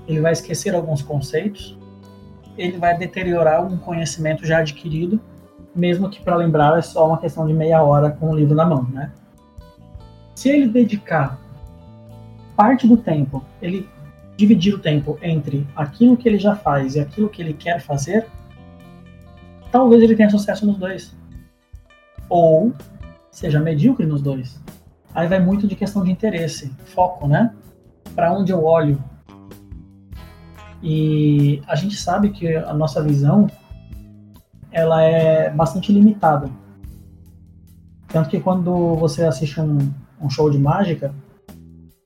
[0.08, 1.78] ele vai esquecer alguns conceitos,
[2.58, 5.19] ele vai deteriorar um conhecimento já adquirido,
[5.76, 8.66] mesmo que para lembrar é só uma questão de meia hora com o livro na
[8.66, 9.12] mão, né?
[10.36, 11.40] Se ele dedicar
[12.56, 13.88] parte do tempo, ele
[14.36, 18.28] dividir o tempo entre aquilo que ele já faz e aquilo que ele quer fazer,
[19.72, 21.16] talvez ele tenha sucesso nos dois.
[22.28, 22.74] Ou
[23.30, 24.60] seja medíocre nos dois.
[25.14, 27.54] Aí vai muito de questão de interesse, foco, né?
[28.16, 29.02] Para onde eu olho.
[30.82, 33.48] E a gente sabe que a nossa visão
[34.72, 36.50] ela é bastante limitada.
[38.08, 41.14] Tanto que quando você assiste um, um show de mágica,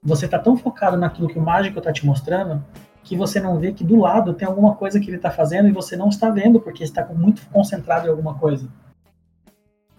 [0.03, 2.63] você está tão focado naquilo que o mágico está te mostrando
[3.05, 5.71] que você não vê que do lado tem alguma coisa que ele está fazendo e
[5.71, 8.67] você não está vendo porque está muito concentrado em alguma coisa.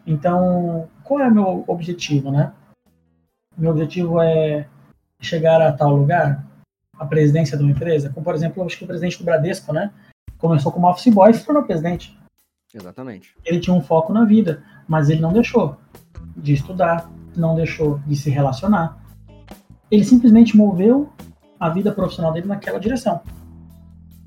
[0.05, 2.53] Então, qual é o meu objetivo, né?
[3.57, 4.69] Meu objetivo é
[5.21, 6.45] chegar a tal lugar,
[6.99, 9.93] a presidência de uma empresa, como por exemplo, acho que o presidente do Bradesco, né?
[10.37, 12.17] Começou como office boy e se tornou presidente.
[12.77, 13.35] Exatamente.
[13.45, 15.77] Ele tinha um foco na vida, mas ele não deixou
[16.37, 18.99] de estudar, não deixou de se relacionar.
[19.91, 21.11] Ele simplesmente moveu
[21.59, 23.23] a vida profissional dele naquela direção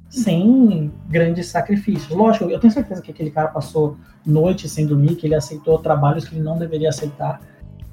[0.10, 2.10] sem grandes sacrifícios.
[2.10, 6.28] Lógico, eu tenho certeza que aquele cara passou noite sem dormir, que ele aceitou trabalhos
[6.28, 7.40] que ele não deveria aceitar,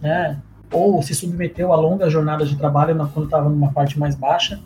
[0.01, 0.40] né?
[0.73, 4.59] Ou se submeteu a longas jornadas de trabalho quando estava numa parte mais baixa.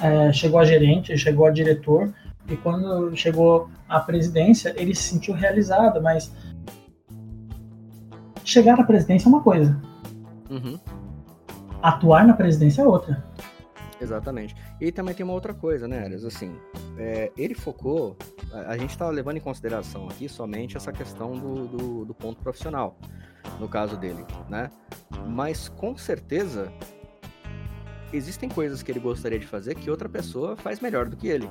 [0.00, 2.12] É, chegou a gerente, chegou a diretor,
[2.48, 6.32] e quando chegou à presidência, ele se sentiu realizado, mas
[8.44, 9.80] chegar à presidência é uma coisa.
[10.48, 10.78] Uhum.
[11.82, 13.24] Atuar na presidência é outra.
[14.00, 14.54] Exatamente.
[14.80, 16.24] E também tem uma outra coisa, né, Arias?
[16.24, 16.54] Assim,
[16.98, 18.16] é, ele focou.
[18.52, 22.40] A, a gente está levando em consideração aqui somente essa questão do, do, do, ponto
[22.40, 22.98] profissional,
[23.58, 24.70] no caso dele, né?
[25.26, 26.70] Mas com certeza
[28.12, 31.48] existem coisas que ele gostaria de fazer que outra pessoa faz melhor do que ele.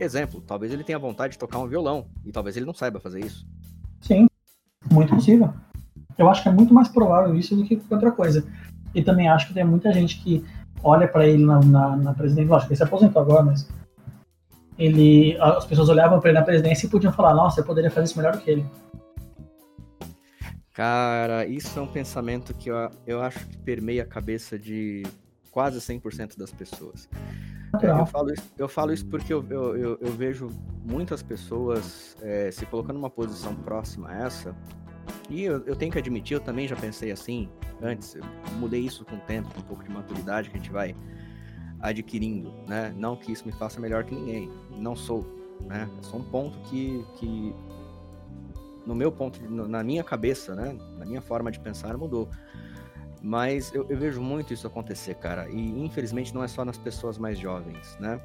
[0.00, 3.24] Exemplo, talvez ele tenha vontade de tocar um violão e talvez ele não saiba fazer
[3.24, 3.46] isso.
[4.00, 4.28] Sim,
[4.90, 5.52] muito possível.
[6.16, 8.44] Eu acho que é muito mais provável isso do que outra coisa.
[8.94, 10.44] E também acho que tem muita gente que
[10.82, 13.68] olha para ele na, na, na presidência, lógico, ele se aposentou agora, mas
[14.78, 18.06] ele, as pessoas olhavam para ele na presidência e podiam falar, nossa, eu poderia fazer
[18.06, 18.66] isso melhor do que ele.
[20.72, 25.02] Cara, isso é um pensamento que eu, eu acho que permeia a cabeça de
[25.50, 27.08] quase 100% das pessoas.
[27.82, 30.48] Eu falo, isso, eu falo isso porque eu, eu, eu, eu vejo
[30.84, 34.56] muitas pessoas é, se colocando numa posição próxima a essa
[35.28, 37.48] e eu, eu, tenho que admitir, eu também já pensei assim
[37.82, 38.14] antes.
[38.14, 38.24] Eu
[38.58, 40.96] mudei isso com o tempo, com um pouco de maturidade que a gente vai
[41.80, 42.94] adquirindo, né?
[42.96, 44.50] Não que isso me faça melhor que ninguém.
[44.76, 45.26] Não sou,
[45.66, 45.88] né?
[45.98, 47.54] É só um ponto que, que
[48.86, 50.76] no meu ponto, na minha cabeça, né?
[50.96, 52.28] Na minha forma de pensar mudou.
[53.22, 55.48] Mas eu, eu vejo muito isso acontecer, cara.
[55.48, 58.20] E infelizmente não é só nas pessoas mais jovens, né?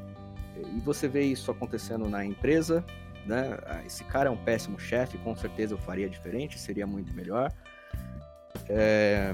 [0.56, 2.86] E você vê isso acontecendo na empresa,
[3.26, 3.58] né?
[3.66, 7.52] Ah, esse cara é um péssimo chefe, com certeza eu faria diferente, seria muito melhor.
[8.70, 9.34] É...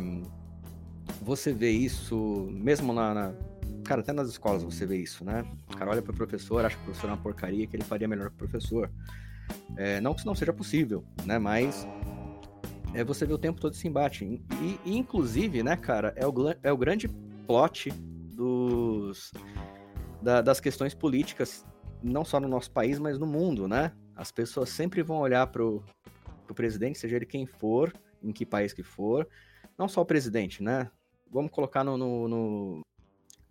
[1.22, 3.34] Você vê isso, mesmo na, na,
[3.84, 5.44] Cara, até nas escolas você vê isso, né?
[5.68, 7.84] O cara olha para o professor, acha que o professor é uma porcaria, que ele
[7.84, 8.90] faria melhor que o professor.
[9.76, 11.40] É, não que isso não seja possível, né?
[11.40, 11.88] Mas
[12.94, 14.26] é, você vê o tempo todo esse embate.
[14.26, 17.08] E, e, inclusive, né, cara, é o, é o grande
[17.46, 19.32] plot dos,
[20.22, 21.66] da, das questões políticas
[22.02, 23.92] não só no nosso país, mas no mundo, né?
[24.16, 25.84] As pessoas sempre vão olhar pro,
[26.46, 29.28] pro presidente, seja ele quem for, em que país que for,
[29.78, 30.90] não só o presidente, né?
[31.30, 32.82] Vamos colocar no, no, no,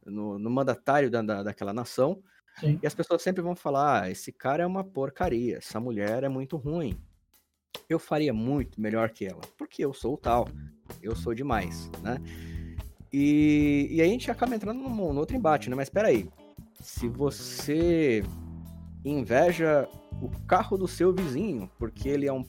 [0.07, 2.23] no, no mandatário da, da, daquela nação,
[2.61, 2.79] Sim.
[2.83, 6.29] E as pessoas sempre vão falar: ah, esse cara é uma porcaria, essa mulher é
[6.29, 6.99] muito ruim.
[7.89, 10.49] Eu faria muito melhor que ela, porque eu sou o tal,
[11.03, 12.19] eu sou demais, né?
[13.13, 15.77] E, e aí a gente acaba entrando num, num outro embate, né?
[15.77, 16.29] Mas peraí,
[16.81, 18.23] se você
[19.05, 19.89] inveja
[20.21, 22.45] o carro do seu vizinho, porque ele é um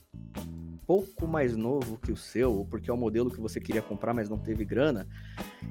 [0.86, 4.14] pouco mais novo que o seu, ou porque é o modelo que você queria comprar,
[4.14, 5.08] mas não teve grana,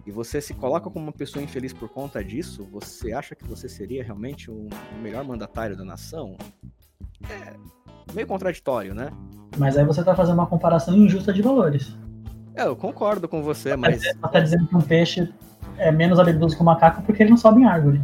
[0.07, 3.69] e você se coloca como uma pessoa infeliz por conta disso, você acha que você
[3.69, 4.69] seria realmente o,
[5.03, 6.37] melhor mandatário da nação?
[7.29, 9.11] É meio contraditório, né?
[9.57, 11.97] Mas aí você tá fazendo uma comparação injusta de valores.
[12.55, 14.03] É, eu concordo com você, mas.
[14.03, 15.33] Você tá dizendo que um peixe
[15.77, 18.01] é menos habilidoso que o um macaco porque ele não sobe em árvore.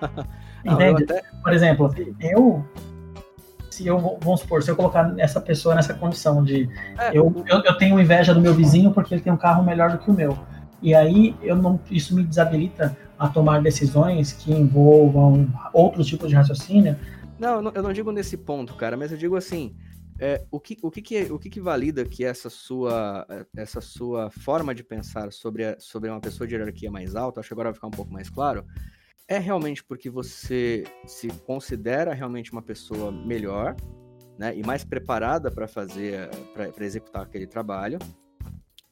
[0.64, 1.04] Entende?
[1.04, 1.22] Até...
[1.42, 2.64] Por exemplo, eu
[3.74, 7.60] se eu, vamos supor, se eu colocar essa pessoa nessa condição de é, eu, eu,
[7.64, 10.14] eu, tenho inveja do meu vizinho porque ele tem um carro melhor do que o
[10.14, 10.38] meu.
[10.80, 16.36] E aí eu não, isso me desabilita a tomar decisões que envolvam outros tipos de
[16.36, 16.96] raciocínio.
[17.38, 19.76] Não, eu não digo nesse ponto, cara, mas eu digo assim,
[20.18, 24.30] é, o, que, o, que, que, o que, que valida que essa sua, essa sua
[24.30, 27.70] forma de pensar sobre, a, sobre uma pessoa de hierarquia mais alta, acho que agora
[27.70, 28.64] vai ficar um pouco mais claro,
[29.26, 33.74] é realmente porque você se considera realmente uma pessoa melhor,
[34.38, 37.98] né, e mais preparada para fazer, para executar aquele trabalho,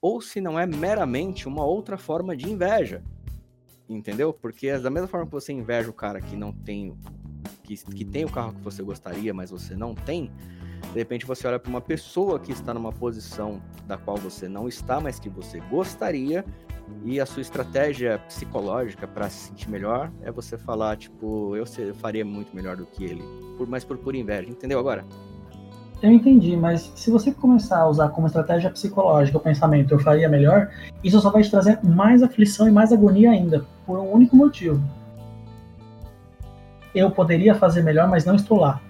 [0.00, 3.02] ou se não é meramente uma outra forma de inveja,
[3.88, 4.32] entendeu?
[4.32, 6.98] Porque da mesma forma que você inveja o cara que não tem,
[7.62, 10.30] que, que tem o carro que você gostaria, mas você não tem,
[10.92, 14.68] de repente você olha para uma pessoa que está numa posição da qual você não
[14.68, 16.44] está, mas que você gostaria,
[17.04, 21.94] e a sua estratégia psicológica para se sentir melhor é você falar, tipo, eu, eu
[21.94, 23.22] faria muito melhor do que ele,
[23.56, 25.04] por mais por pura inveja, entendeu agora?
[26.02, 30.28] Eu entendi, mas se você começar a usar como estratégia psicológica o pensamento eu faria
[30.28, 30.68] melhor,
[31.02, 34.82] isso só vai te trazer mais aflição e mais agonia ainda, por um único motivo.
[36.94, 38.80] Eu poderia fazer melhor, mas não estou lá.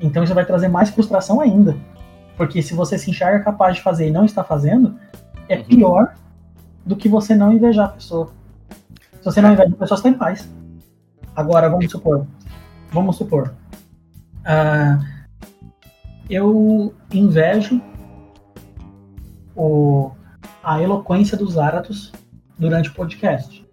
[0.00, 1.76] Então isso vai trazer mais frustração ainda.
[2.36, 4.98] Porque se você se enxerga capaz de fazer e não está fazendo,
[5.48, 5.64] é uhum.
[5.64, 6.14] pior
[6.84, 8.30] do que você não invejar a pessoa.
[9.18, 10.48] Se você não inveja a pessoa, você tem paz.
[11.34, 12.26] Agora, vamos supor.
[12.92, 13.54] Vamos supor.
[14.40, 15.04] Uh,
[16.30, 17.82] eu invejo
[19.54, 20.12] o,
[20.62, 22.12] a eloquência dos Zaratos
[22.58, 23.66] durante o podcast.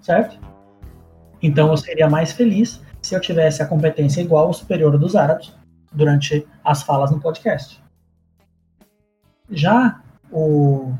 [0.00, 0.38] Certo?
[1.42, 5.54] Então eu seria mais feliz se eu tivesse a competência igual ou superior dos Zaratos
[5.92, 7.82] durante as falas no podcast.
[9.50, 10.00] Já
[10.30, 10.94] o,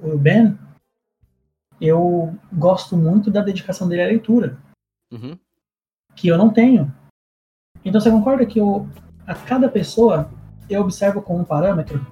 [0.00, 0.58] o Ben,
[1.80, 4.58] eu gosto muito da dedicação dele à leitura.
[5.12, 5.38] Uhum.
[6.14, 6.92] Que eu não tenho.
[7.84, 8.88] Então você concorda que eu,
[9.26, 10.30] a cada pessoa
[10.68, 12.04] eu observo com um parâmetro?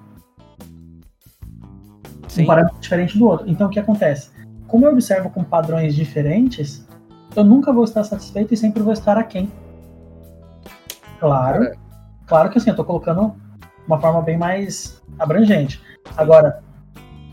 [2.29, 2.45] Sim.
[2.45, 3.49] Um parâmetro diferente do outro.
[3.49, 4.31] Então o que acontece?
[4.67, 6.87] Como eu observo com padrões diferentes,
[7.35, 9.51] eu nunca vou estar satisfeito e sempre vou estar aquém.
[11.19, 11.65] Claro.
[11.65, 11.75] É.
[12.27, 13.35] Claro que assim, eu tô colocando
[13.87, 15.83] uma forma bem mais abrangente.
[16.17, 16.63] Agora,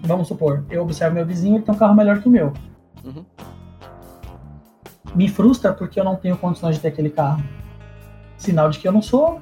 [0.04, 2.54] vamos supor, eu observo meu vizinho, ele tem um carro melhor que o meu.
[3.04, 3.26] Uhum.
[5.16, 7.44] Me frustra porque eu não tenho condições de ter aquele carro.
[8.38, 9.42] Sinal de que eu não sou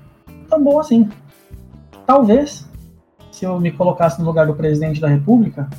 [0.50, 1.10] tão bom assim.
[2.06, 2.70] Talvez,
[3.32, 5.70] se eu me colocasse no lugar do presidente da república,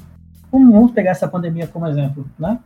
[0.50, 2.58] vamos pegar essa pandemia como exemplo, né?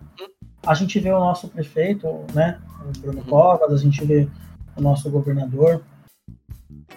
[0.64, 3.22] A gente vê o nosso prefeito, né, o Bruno.
[3.24, 4.28] Covas, a gente vê
[4.76, 5.82] o nosso governador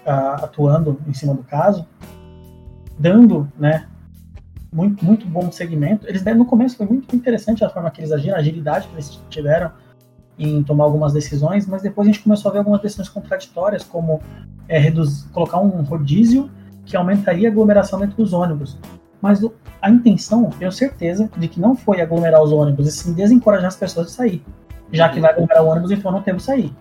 [0.06, 1.86] uh, atuando em cima do caso,
[3.00, 3.88] dando, né,
[4.72, 6.08] muito, muito bom segmento.
[6.08, 9.22] Eles no começo foi muito interessante a forma que eles agiram, a agilidade que eles
[9.30, 9.72] tiveram
[10.38, 14.20] em tomar algumas decisões, mas depois a gente começou a ver algumas decisões contraditórias, como
[14.68, 14.92] é,
[15.32, 16.50] colocar um rodízio
[16.86, 18.78] que aumentaria a aglomeração dentro dos ônibus.
[19.24, 19.40] Mas
[19.82, 23.76] a intenção, tenho certeza, de que não foi aglomerar os ônibus, e sim desencorajar as
[23.78, 24.44] pessoas de sair.
[24.92, 26.76] Já que vai aglomerar o ônibus, então não temos sair.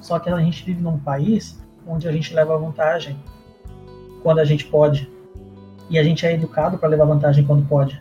[0.00, 3.18] Só que a gente vive num país onde a gente leva vantagem
[4.22, 5.10] quando a gente pode
[5.90, 8.00] e a gente é educado para levar vantagem quando pode.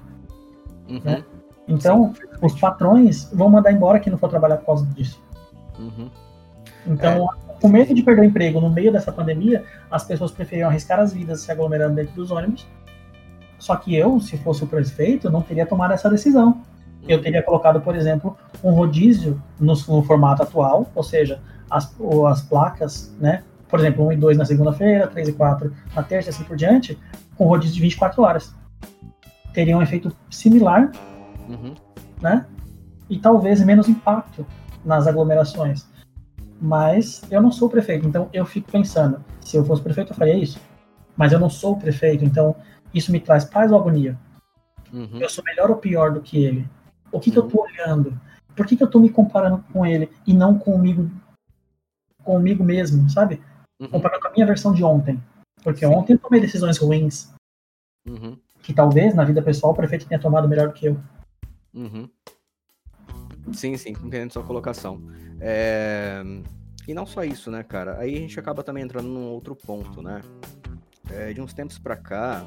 [0.88, 1.02] Uhum.
[1.04, 1.24] Né?
[1.68, 5.20] Então, Sim, os patrões vão mandar embora quem não for trabalhar por causa disso.
[5.80, 6.12] Uhum.
[6.86, 7.54] Então, é.
[7.60, 11.12] com medo de perder o emprego no meio dessa pandemia, as pessoas preferiam arriscar as
[11.12, 12.68] vidas se aglomerando dentro dos ônibus.
[13.60, 16.62] Só que eu, se fosse o prefeito, não teria tomado essa decisão.
[17.08, 17.24] Eu uhum.
[17.24, 21.94] teria colocado, por exemplo, um rodízio no, no formato atual, ou seja, as,
[22.28, 23.44] as placas, né?
[23.68, 26.98] Por exemplo, 1 e 2 na segunda-feira, 3 e 4 na terça, assim por diante,
[27.38, 28.56] com rodízio de 24 horas.
[29.54, 30.92] Teria um efeito similar,
[31.48, 31.76] uhum.
[32.22, 32.46] né?
[33.10, 34.46] E talvez menos impacto
[34.84, 35.88] nas aglomerações.
[36.62, 40.38] Mas eu não sou prefeito, então eu fico pensando, se eu fosse prefeito eu faria
[40.38, 40.60] isso.
[41.16, 42.56] Mas eu não sou prefeito, então
[42.94, 44.18] isso me traz paz ou agonia?
[44.92, 45.20] Uhum.
[45.20, 46.68] Eu sou melhor ou pior do que ele?
[47.12, 47.34] O que, uhum.
[47.34, 48.20] que eu estou olhando?
[48.60, 51.10] por que, que eu estou me comparando com ele e não comigo,
[52.22, 53.42] comigo mesmo, sabe?
[53.80, 53.88] Uhum.
[53.88, 55.18] Comparando com a minha versão de ontem.
[55.64, 55.94] Porque Sim.
[55.94, 57.32] ontem eu tomei decisões ruins.
[58.06, 58.38] Uhum.
[58.62, 61.00] Que talvez na vida pessoal o prefeito tenha tomado melhor do que eu.
[61.74, 62.10] Uhum.
[63.54, 65.02] Sim, sim, entendendo sua colocação.
[65.40, 66.22] É...
[66.86, 67.98] E não só isso, né, cara?
[67.98, 70.22] Aí a gente acaba também entrando num outro ponto, né?
[71.10, 72.46] É, de uns tempos pra cá,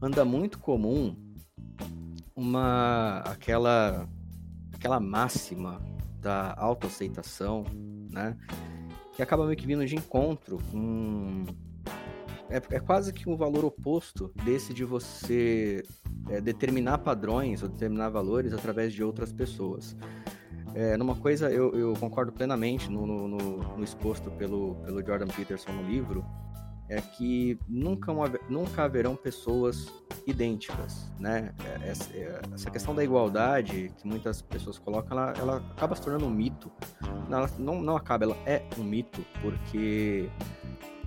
[0.00, 1.16] anda muito comum
[2.34, 4.08] uma aquela
[4.72, 5.80] aquela máxima
[6.20, 7.64] da autoaceitação,
[8.10, 8.36] né?
[9.12, 11.44] Que acaba meio que vindo de encontro com
[12.48, 15.84] é, é quase que um valor oposto desse de você
[16.28, 19.96] é, determinar padrões ou determinar valores através de outras pessoas.
[20.74, 25.72] É, numa coisa eu, eu concordo plenamente no, no, no, exposto pelo, pelo Jordan Peterson
[25.72, 26.24] no livro,
[26.90, 28.12] é que nunca,
[28.48, 29.86] nunca haverão pessoas
[30.26, 31.54] idênticas, né?
[31.64, 36.02] É, essa, é, essa, questão da igualdade que muitas pessoas colocam, ela, ela acaba se
[36.02, 36.70] tornando um mito.
[37.30, 40.28] Ela não, não acaba, ela é um mito, porque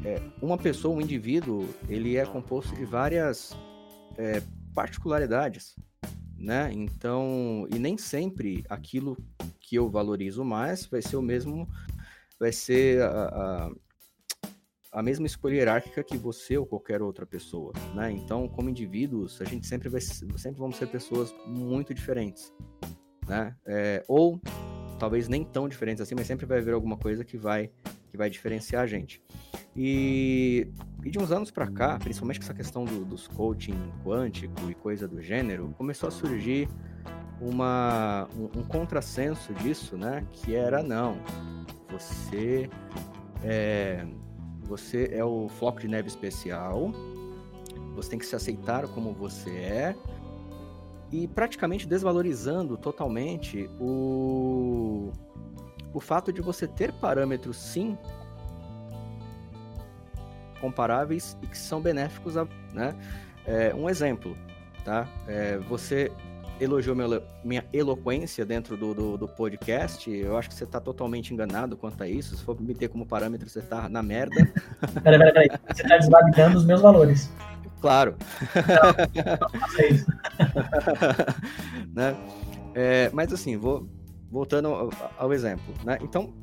[0.06, 3.54] é, uma pessoa, um indivíduo, ele é composto de várias
[4.18, 4.42] é,
[4.74, 5.76] particularidades,
[6.38, 6.72] né?
[6.72, 9.18] Então, e nem sempre aquilo
[9.60, 11.68] que eu valorizo mais vai ser o mesmo,
[12.40, 13.72] vai ser a, a
[14.94, 18.12] a mesma escolha hierárquica que você ou qualquer outra pessoa, né?
[18.12, 22.54] Então, como indivíduos, a gente sempre vai sempre vamos ser pessoas muito diferentes,
[23.28, 23.56] né?
[23.66, 24.40] É, ou
[25.00, 27.72] talvez nem tão diferentes assim, mas sempre vai haver alguma coisa que vai
[28.12, 29.24] que vai diferenciar a gente.
[29.76, 30.68] E,
[31.04, 33.74] e de uns anos para cá, principalmente com essa questão do, dos coaching
[34.06, 36.70] quântico e coisa do gênero, começou a surgir
[37.42, 40.24] uma, um, um contrassenso disso, né?
[40.32, 41.18] Que era não,
[41.90, 42.70] você
[43.44, 44.06] é,
[44.64, 46.92] você é o floco de neve especial.
[47.96, 49.96] Você tem que se aceitar como você é.
[51.12, 55.12] E praticamente desvalorizando totalmente o,
[55.94, 57.98] o fato de você ter parâmetros, sim,
[60.60, 62.48] comparáveis e que são benéficos a.
[62.74, 62.96] Né?
[63.46, 64.36] É, um exemplo,
[64.84, 65.08] tá?
[65.28, 66.12] É, você
[66.60, 70.10] elogiou minha, minha eloquência dentro do, do, do, podcast.
[70.10, 72.36] Eu acho que você está totalmente enganado quanto a isso.
[72.36, 74.36] Se for me ter como parâmetro, você está na merda.
[75.04, 75.50] Peraí, peraí, peraí.
[75.74, 77.32] Você está desvalidando os meus valores.
[77.82, 78.16] Claro.
[78.56, 80.06] Não, não faça isso.
[81.94, 82.16] né?
[82.74, 83.88] É, mas assim, vou
[84.32, 85.98] voltando ao, ao, exemplo, né?
[86.02, 86.34] Então,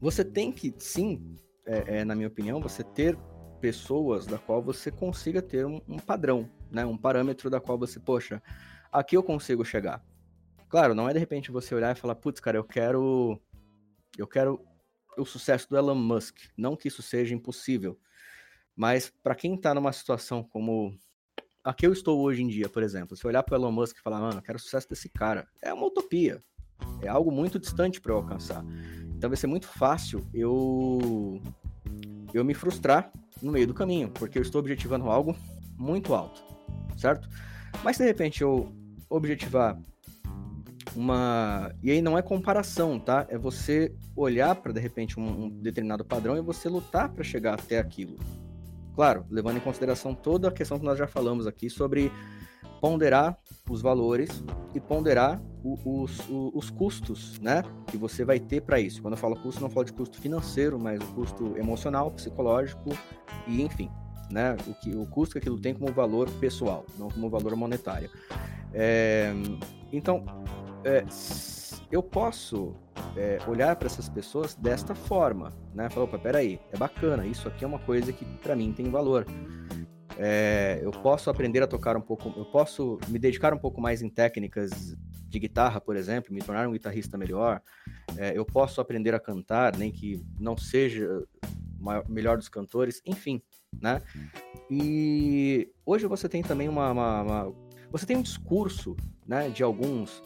[0.00, 3.16] você tem que, sim, é, é, na minha opinião, você ter
[3.60, 6.84] pessoas da qual você consiga ter um, um padrão, né?
[6.84, 8.42] Um parâmetro da qual você, poxa,
[8.92, 10.04] aqui eu consigo chegar.
[10.68, 13.40] Claro, não é de repente você olhar e falar, putz, cara, eu quero.
[14.16, 14.64] Eu quero
[15.16, 16.36] o sucesso do Elon Musk.
[16.56, 17.98] Não que isso seja impossível.
[18.76, 20.96] Mas para quem tá numa situação como
[21.64, 24.00] a que eu estou hoje em dia, por exemplo, se olhar para Elon Musk e
[24.00, 26.42] falar, mano, eu quero o sucesso desse cara, é uma utopia.
[27.02, 28.64] É algo muito distante para eu alcançar.
[29.16, 31.42] Então vai ser muito fácil eu
[32.32, 33.10] eu me frustrar
[33.42, 35.36] no meio do caminho, porque eu estou objetivando algo
[35.76, 36.42] muito alto,
[36.96, 37.28] certo?
[37.82, 38.72] Mas se de repente eu
[39.08, 39.78] objetivar
[40.94, 41.72] uma.
[41.82, 43.26] E aí não é comparação, tá?
[43.28, 47.54] É você olhar para de repente um, um, determinado padrão e você lutar para chegar
[47.54, 48.16] até aquilo.
[48.94, 52.10] Claro, levando em consideração toda a questão que nós já falamos aqui sobre
[52.80, 53.36] ponderar
[53.68, 54.42] os valores
[54.74, 57.62] e ponderar o, os, o, os custos, né?
[57.86, 59.02] Que você vai ter para isso.
[59.02, 62.90] Quando eu falo custo, não falo de custo financeiro, mas o custo emocional, psicológico
[63.46, 63.90] e enfim
[64.30, 64.56] né?
[64.66, 68.10] O, que, o custo que aquilo tem como valor pessoal, não como valor monetário.
[68.72, 69.32] É,
[69.92, 70.24] então,
[70.84, 71.04] é,
[71.90, 72.74] eu posso
[73.16, 75.88] é, olhar para essas pessoas desta forma, né?
[75.88, 79.26] Falar, opa, peraí, é bacana, isso aqui é uma coisa que para mim tem valor.
[80.18, 84.02] É, eu posso aprender a tocar um pouco, eu posso me dedicar um pouco mais
[84.02, 84.96] em técnicas
[85.28, 87.62] de guitarra, por exemplo, me tornar um guitarrista melhor.
[88.16, 91.24] É, eu posso aprender a cantar, nem que não seja
[91.80, 93.40] o melhor dos cantores, enfim,
[93.80, 94.02] né?
[94.70, 97.54] E hoje você tem também uma, uma, uma,
[97.90, 100.22] você tem um discurso, né, de alguns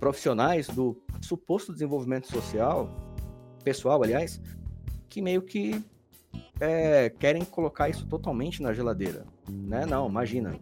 [0.00, 2.90] profissionais do suposto desenvolvimento social,
[3.64, 4.40] pessoal, aliás,
[5.08, 5.82] que meio que
[6.60, 9.86] é, querem colocar isso totalmente na geladeira, né?
[9.86, 10.54] Não, imagina.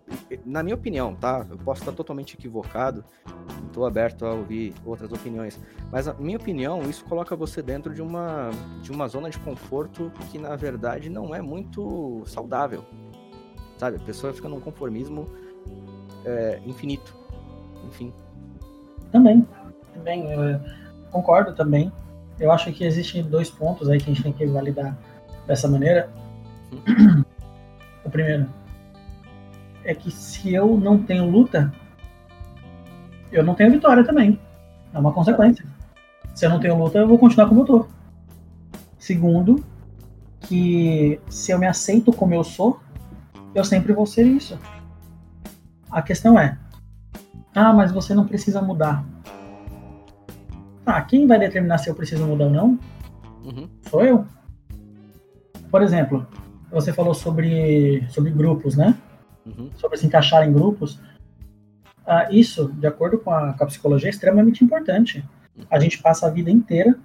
[0.44, 1.46] Na minha opinião, tá?
[1.48, 3.04] Eu posso estar totalmente equivocado.
[3.66, 5.60] Estou aberto a ouvir outras opiniões,
[5.90, 8.50] mas na minha opinião, isso coloca você dentro de uma
[8.82, 12.84] de uma zona de conforto que na verdade não é muito saudável,
[13.76, 13.96] sabe?
[13.96, 15.28] A pessoa fica num conformismo
[16.24, 17.16] é, infinito,
[17.88, 18.12] enfim.
[19.10, 19.46] Também,
[19.92, 20.60] também eu
[21.10, 21.92] concordo também.
[22.38, 24.96] Eu acho que existem dois pontos aí que a gente tem que validar
[25.46, 26.08] dessa maneira.
[28.04, 28.46] O primeiro
[29.84, 31.72] é que se eu não tenho luta,
[33.30, 34.40] eu não tenho vitória também.
[34.92, 35.64] É uma consequência.
[36.34, 37.86] Se eu não tenho luta, eu vou continuar como eu tô.
[38.98, 39.64] Segundo,
[40.40, 42.80] que se eu me aceito como eu sou,
[43.54, 44.58] eu sempre vou ser isso.
[45.90, 46.58] A questão é:
[47.54, 49.04] ah, mas você não precisa mudar.
[50.86, 52.78] Ah, quem vai determinar se eu preciso mudar ou não?
[53.44, 53.68] Uhum.
[53.82, 54.26] Sou eu.
[55.70, 56.26] Por exemplo,
[56.70, 58.96] você falou sobre, sobre grupos, né?
[59.46, 59.70] Uhum.
[59.76, 61.00] Sobre se encaixar em grupos.
[62.06, 65.24] Ah, isso, de acordo com a, com a psicologia, é extremamente importante.
[65.70, 66.98] A gente passa a vida inteira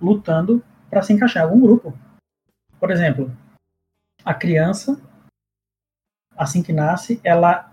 [0.00, 1.96] lutando para se encaixar em algum grupo.
[2.78, 3.30] Por exemplo,
[4.24, 5.00] a criança,
[6.36, 7.72] assim que nasce, ela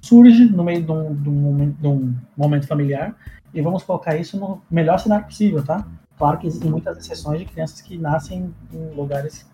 [0.00, 3.16] surge no meio de um, de um, de um momento familiar
[3.54, 5.86] e vamos colocar isso no melhor cenário possível, tá?
[6.18, 9.46] Claro que existem muitas exceções de crianças que nascem em lugares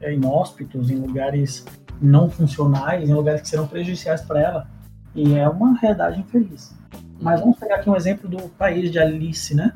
[0.00, 1.64] é, inóspitos, em lugares
[2.00, 4.68] não funcionais, em lugares que serão prejudiciais para ela.
[5.14, 6.74] E é uma realidade infeliz.
[7.20, 9.72] Mas vamos pegar aqui um exemplo do país de Alice, né?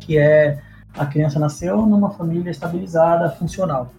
[0.00, 0.62] Que é
[0.96, 3.92] a criança nasceu numa família estabilizada, funcional.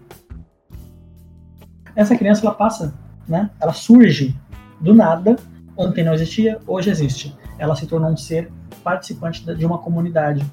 [1.95, 2.93] Essa criança ela passa,
[3.27, 3.49] né?
[3.59, 4.35] Ela surge
[4.81, 5.35] do nada.
[5.75, 7.37] Ontem não existia, hoje existe.
[7.59, 8.51] Ela se tornou um ser
[8.83, 10.43] participante de uma comunidade.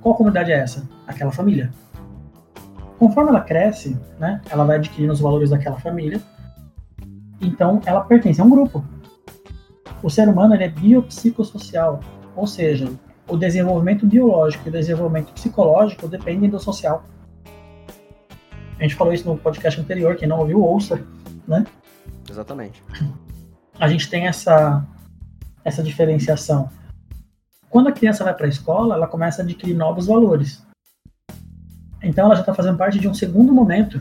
[0.00, 0.88] Qual comunidade é essa?
[1.06, 1.70] Aquela família.
[3.00, 4.40] Conforme ela cresce, né?
[4.48, 6.20] Ela vai adquirindo os valores daquela família.
[7.40, 8.84] Então, ela pertence a um grupo
[10.02, 12.00] o ser humano ele é biopsicossocial,
[12.34, 12.90] ou seja,
[13.28, 17.04] o desenvolvimento biológico e o desenvolvimento psicológico dependem do social.
[18.78, 21.04] A gente falou isso no podcast anterior, quem não ouviu, ouça,
[21.46, 21.66] né?
[22.28, 22.82] Exatamente.
[23.78, 24.86] A gente tem essa,
[25.64, 26.70] essa diferenciação.
[27.68, 30.64] Quando a criança vai para a escola, ela começa a adquirir novos valores.
[32.02, 34.00] Então ela já está fazendo parte de um segundo momento,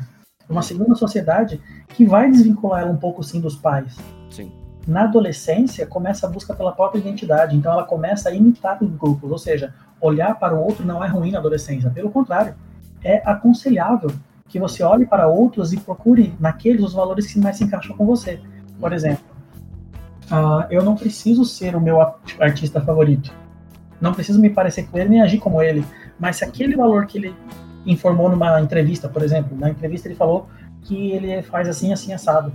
[0.50, 3.98] uma segunda sociedade que vai desvincular ela um pouco sim dos pais.
[4.30, 4.52] Sim.
[4.88, 9.32] Na adolescência começa a busca pela própria identidade, então ela começa a imitar os grupos,
[9.32, 12.56] ou seja, olhar para o outro não é ruim na adolescência, pelo contrário,
[13.04, 14.12] é aconselhável
[14.48, 18.06] que você olhe para outros e procure naqueles os valores que mais se encaixam com
[18.06, 18.42] você.
[18.80, 19.24] Por exemplo,
[20.32, 22.02] uh, eu não preciso ser o meu
[22.40, 23.32] artista favorito,
[24.02, 25.86] não preciso me parecer com ele nem agir como ele,
[26.20, 27.36] mas se aquele valor que ele
[27.86, 30.48] informou numa entrevista, por exemplo, na entrevista ele falou
[30.82, 32.52] que ele faz assim, assim, assado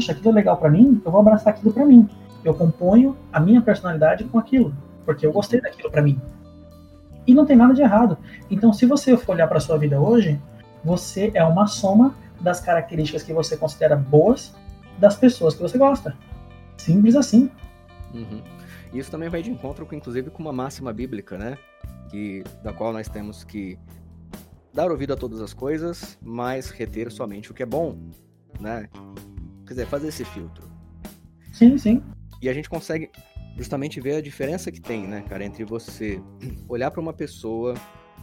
[0.00, 2.08] puxa, aquilo é legal para mim, eu vou abraçar aquilo para mim.
[2.42, 4.74] Eu componho a minha personalidade com aquilo,
[5.04, 6.18] porque eu gostei daquilo para mim.
[7.26, 8.16] E não tem nada de errado.
[8.50, 10.40] Então, se você for olhar para sua vida hoje,
[10.82, 14.54] você é uma soma das características que você considera boas
[14.98, 16.16] das pessoas que você gosta.
[16.78, 17.50] Simples assim.
[18.14, 18.40] Uhum.
[18.94, 21.58] Isso também vai de encontro, com, inclusive, com uma máxima bíblica, né?
[22.08, 23.78] Que, da qual nós temos que
[24.72, 27.98] dar ouvido a todas as coisas, mas reter somente o que é bom,
[28.60, 28.88] né?
[29.66, 30.70] Quer dizer, fazer esse filtro.
[31.52, 32.02] Sim, sim.
[32.40, 33.10] E a gente consegue
[33.56, 36.22] justamente ver a diferença que tem, né, cara, entre você
[36.68, 37.74] olhar para uma pessoa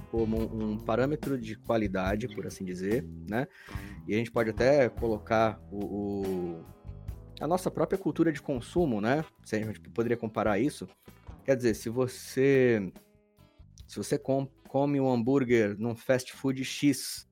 [0.09, 3.47] como um parâmetro de qualidade, por assim dizer, né?
[4.07, 6.65] E a gente pode até colocar o, o
[7.39, 9.23] a nossa própria cultura de consumo, né?
[9.43, 10.87] Se a gente poderia comparar isso.
[11.43, 12.91] Quer dizer, se você
[13.87, 17.28] se você com, come um hambúrguer num fast food X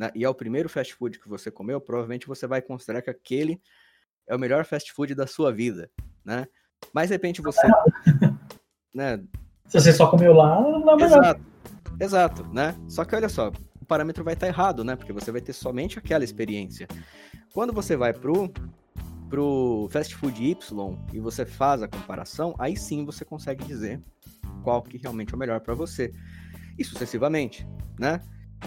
[0.00, 3.10] né, e é o primeiro fast food que você comeu, provavelmente você vai considerar que
[3.10, 3.60] aquele
[4.26, 5.90] é o melhor fast food da sua vida,
[6.24, 6.46] né?
[6.92, 7.66] Mas de repente você,
[8.94, 9.22] né?
[9.66, 11.04] Se você só comeu lá, não é.
[11.04, 11.40] Exato,
[12.00, 12.74] exato, né?
[12.88, 14.96] Só que olha só, o parâmetro vai estar errado, né?
[14.96, 16.88] Porque você vai ter somente aquela experiência.
[17.52, 18.50] Quando você vai pro
[19.28, 24.02] pro fast food Y e você faz a comparação, aí sim você consegue dizer
[24.64, 26.12] qual que realmente é o melhor para você.
[26.80, 27.66] E sucessivamente,
[27.98, 28.22] né?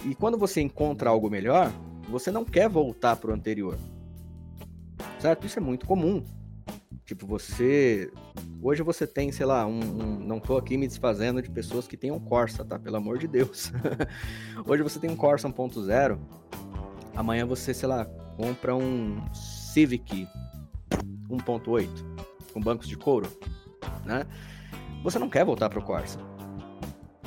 [0.06, 1.74] E quando você encontra algo melhor,
[2.08, 3.76] você não quer voltar para o anterior.
[5.20, 5.48] Certo?
[5.48, 6.24] Isso é muito comum.
[7.06, 8.12] Tipo, você.
[8.62, 10.20] Hoje você tem, sei lá, um, um.
[10.20, 12.78] Não tô aqui me desfazendo de pessoas que tenham Corsa, tá?
[12.78, 13.72] Pelo amor de Deus.
[14.66, 16.20] Hoje você tem um Corsa 1.0.
[17.16, 18.06] Amanhã você, sei lá,
[18.38, 20.28] compra um Civic
[21.30, 21.88] 1.8
[22.54, 23.28] com bancos de couro,
[24.06, 24.26] né?
[25.04, 26.33] Você não quer voltar para o Corsa.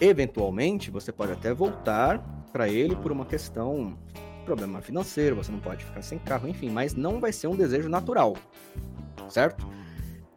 [0.00, 2.18] Eventualmente, você pode até voltar
[2.52, 3.98] para ele por uma questão
[4.44, 7.88] problema financeiro, você não pode ficar sem carro, enfim, mas não vai ser um desejo
[7.88, 8.36] natural,
[9.28, 9.66] certo?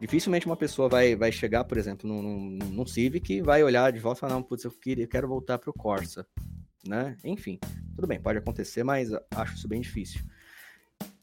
[0.00, 3.92] Dificilmente uma pessoa vai, vai chegar, por exemplo, num, num, num Civic e vai olhar
[3.92, 6.26] de volta e falar, não, putz, eu, queria, eu quero voltar o Corsa,
[6.86, 7.16] né?
[7.22, 7.58] Enfim,
[7.94, 10.22] tudo bem, pode acontecer, mas acho isso bem difícil.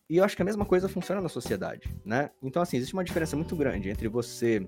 [0.09, 2.29] E eu acho que a mesma coisa funciona na sociedade, né?
[2.41, 4.65] Então, assim, existe uma diferença muito grande entre você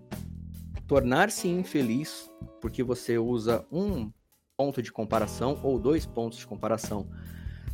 [0.89, 4.11] tornar-se infeliz porque você usa um
[4.57, 7.07] ponto de comparação ou dois pontos de comparação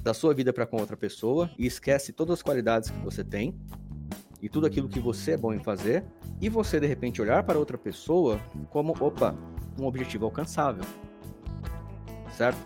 [0.03, 3.57] da sua vida para com outra pessoa e esquece todas as qualidades que você tem.
[4.41, 6.03] e tudo aquilo que você é bom em fazer,
[6.39, 8.39] e você de repente olhar para outra pessoa
[8.69, 9.33] como, opa,
[9.79, 10.83] um objetivo alcançável.
[12.31, 12.59] Certo?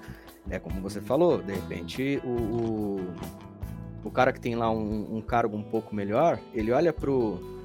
[0.50, 3.14] É como você falou, de repente o, o,
[4.04, 7.59] o cara que tem lá um, um, cargo um pouco melhor, ele olha pro,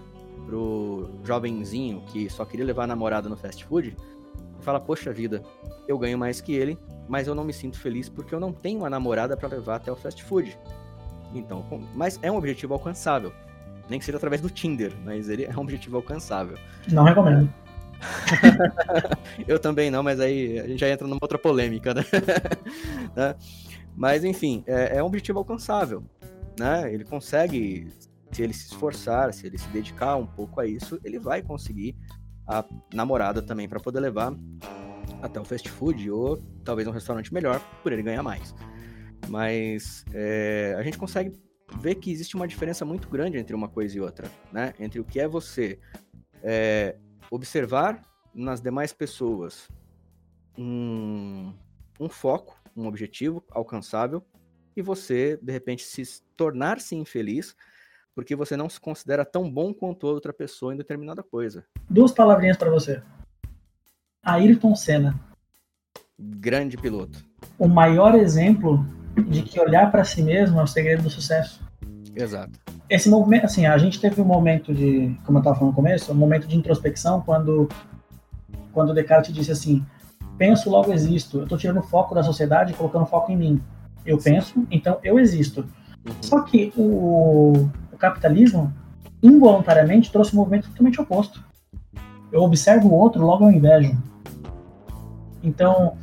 [0.46, 3.96] pro jovenzinho que só queria levar a namorada no fast food
[4.60, 5.42] e fala: Poxa vida,
[5.88, 6.78] eu ganho mais que ele,
[7.08, 9.90] mas eu não me sinto feliz porque eu não tenho uma namorada para levar até
[9.90, 10.58] o fast food.
[11.34, 11.64] Então,
[11.94, 13.32] mas é um objetivo alcançável.
[13.88, 16.56] Nem que seja através do Tinder, mas ele é um objetivo alcançável.
[16.90, 17.52] Não recomendo.
[19.46, 22.04] eu também não, mas aí a gente já entra numa outra polêmica, né?
[23.14, 23.34] né?
[23.96, 26.02] Mas enfim, é, é um objetivo alcançável,
[26.58, 26.92] né?
[26.92, 27.88] Ele consegue,
[28.34, 31.96] se ele se esforçar, se ele se dedicar um pouco a isso, ele vai conseguir
[32.46, 34.34] a namorada também para poder levar
[35.22, 38.54] até o fast food ou talvez um restaurante melhor por ele ganhar mais.
[39.28, 41.32] Mas é, a gente consegue
[41.80, 44.74] ver que existe uma diferença muito grande entre uma coisa e outra, né?
[44.80, 45.78] Entre o que é você
[46.42, 46.96] é,
[47.30, 48.02] observar
[48.34, 49.68] nas demais pessoas
[50.58, 51.54] um,
[52.00, 54.22] um foco, um objetivo alcançável
[54.76, 57.54] e você, de repente, se tornar-se infeliz
[58.14, 61.64] porque você não se considera tão bom quanto outra pessoa em determinada coisa.
[61.88, 63.02] Duas palavrinhas para você.
[64.22, 65.18] Ayrton Senna.
[66.18, 67.24] Grande piloto.
[67.58, 68.86] O maior exemplo
[69.28, 71.62] de que olhar para si mesmo é o segredo do sucesso.
[72.14, 72.58] Exato.
[72.88, 76.12] Esse movimento, assim, a gente teve um momento de, como eu estava falando no começo,
[76.12, 77.68] um momento de introspecção quando,
[78.72, 79.84] quando Descartes disse assim:
[80.38, 81.38] penso, logo existo.
[81.38, 83.62] Eu estou tirando o foco da sociedade e colocando foco em mim.
[84.06, 85.66] Eu penso, então eu existo.
[86.06, 86.14] Uhum.
[86.20, 87.68] Só que o
[88.04, 88.72] capitalismo
[89.22, 91.42] involuntariamente trouxe um movimento totalmente oposto.
[92.30, 93.96] Eu observo o outro, logo eu invejo.
[95.42, 95.96] Então,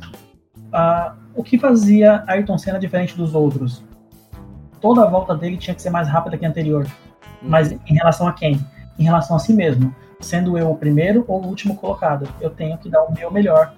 [0.72, 3.84] a, o que fazia Ayrton Senna diferente dos outros?
[4.80, 6.84] Toda a volta dele tinha que ser mais rápida que a anterior.
[6.84, 7.48] Uhum.
[7.48, 8.58] Mas em relação a quem?
[8.98, 9.94] Em relação a si mesmo.
[10.20, 12.28] Sendo eu o primeiro ou o último colocado.
[12.40, 13.74] Eu tenho que dar o meu melhor.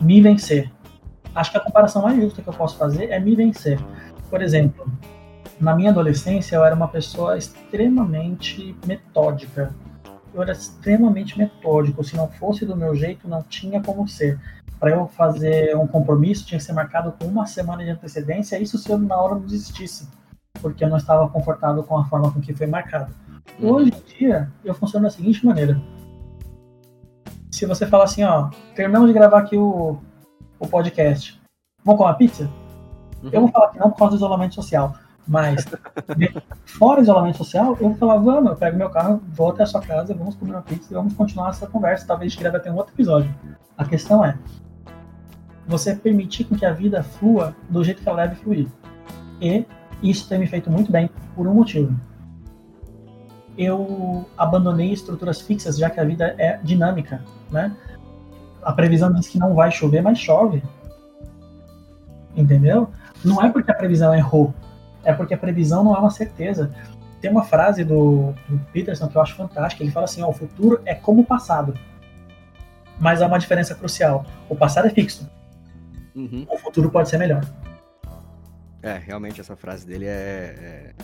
[0.00, 0.70] Me vencer.
[1.34, 3.78] Acho que a comparação mais justa que eu posso fazer é me vencer.
[4.30, 4.90] Por exemplo,
[5.60, 9.74] na minha adolescência eu era uma pessoa extremamente metódica.
[10.32, 12.02] Eu era extremamente metódico.
[12.02, 14.38] Se não fosse do meu jeito, não tinha como ser
[14.80, 18.78] para eu fazer um compromisso tinha que ser marcado com uma semana de antecedência, isso
[18.78, 20.08] se eu na hora não desistisse,
[20.62, 23.14] porque eu não estava confortável com a forma com que foi marcado.
[23.58, 23.74] Uhum.
[23.74, 25.78] Hoje em dia, eu funciono da seguinte maneira.
[27.50, 29.98] Se você falar assim, ó, terminamos de gravar aqui o,
[30.58, 31.38] o podcast,
[31.84, 32.50] vamos comer uma pizza?
[33.22, 33.30] Uhum.
[33.30, 34.96] Eu vou falar que não por causa do isolamento social,
[35.30, 35.64] mas
[36.64, 40.12] fora isolamento social, eu falar, vamos, eu pego meu carro, vou até a sua casa,
[40.12, 42.04] vamos comer uma pizza e vamos continuar essa conversa.
[42.04, 43.32] Talvez gente grave até um outro episódio.
[43.78, 44.36] A questão é,
[45.68, 48.66] você permitir que a vida flua do jeito que ela deve fluir.
[49.40, 49.64] E
[50.02, 51.94] isso tem me feito muito bem por um motivo.
[53.56, 57.22] Eu abandonei estruturas fixas, já que a vida é dinâmica,
[57.52, 57.72] né?
[58.64, 60.60] A previsão diz que não vai chover, mas chove.
[62.36, 62.90] Entendeu?
[63.24, 64.52] Não é porque a previsão errou,
[65.04, 66.72] é porque a previsão não é uma certeza.
[67.20, 69.82] Tem uma frase do, do Peterson que eu acho fantástica.
[69.82, 71.74] Ele fala assim: ó, o futuro é como o passado.
[72.98, 74.24] Mas há uma diferença crucial.
[74.48, 75.28] O passado é fixo,
[76.14, 76.46] uhum.
[76.48, 77.42] o futuro pode ser melhor.
[78.82, 80.94] É, realmente essa frase dele é,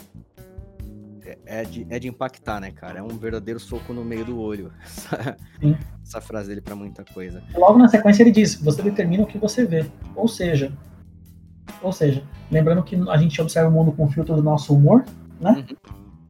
[1.24, 3.00] é, é, de, é de impactar, né, cara?
[3.00, 4.72] É um verdadeiro soco no meio do olho.
[4.84, 5.36] Essa,
[6.02, 7.42] essa frase dele para muita coisa.
[7.54, 9.84] Logo na sequência ele diz: você determina o que você vê.
[10.14, 10.72] Ou seja,
[11.82, 15.04] ou seja, lembrando que a gente observa o mundo com o filtro do nosso humor,
[15.40, 15.64] né?
[15.68, 15.76] Uhum.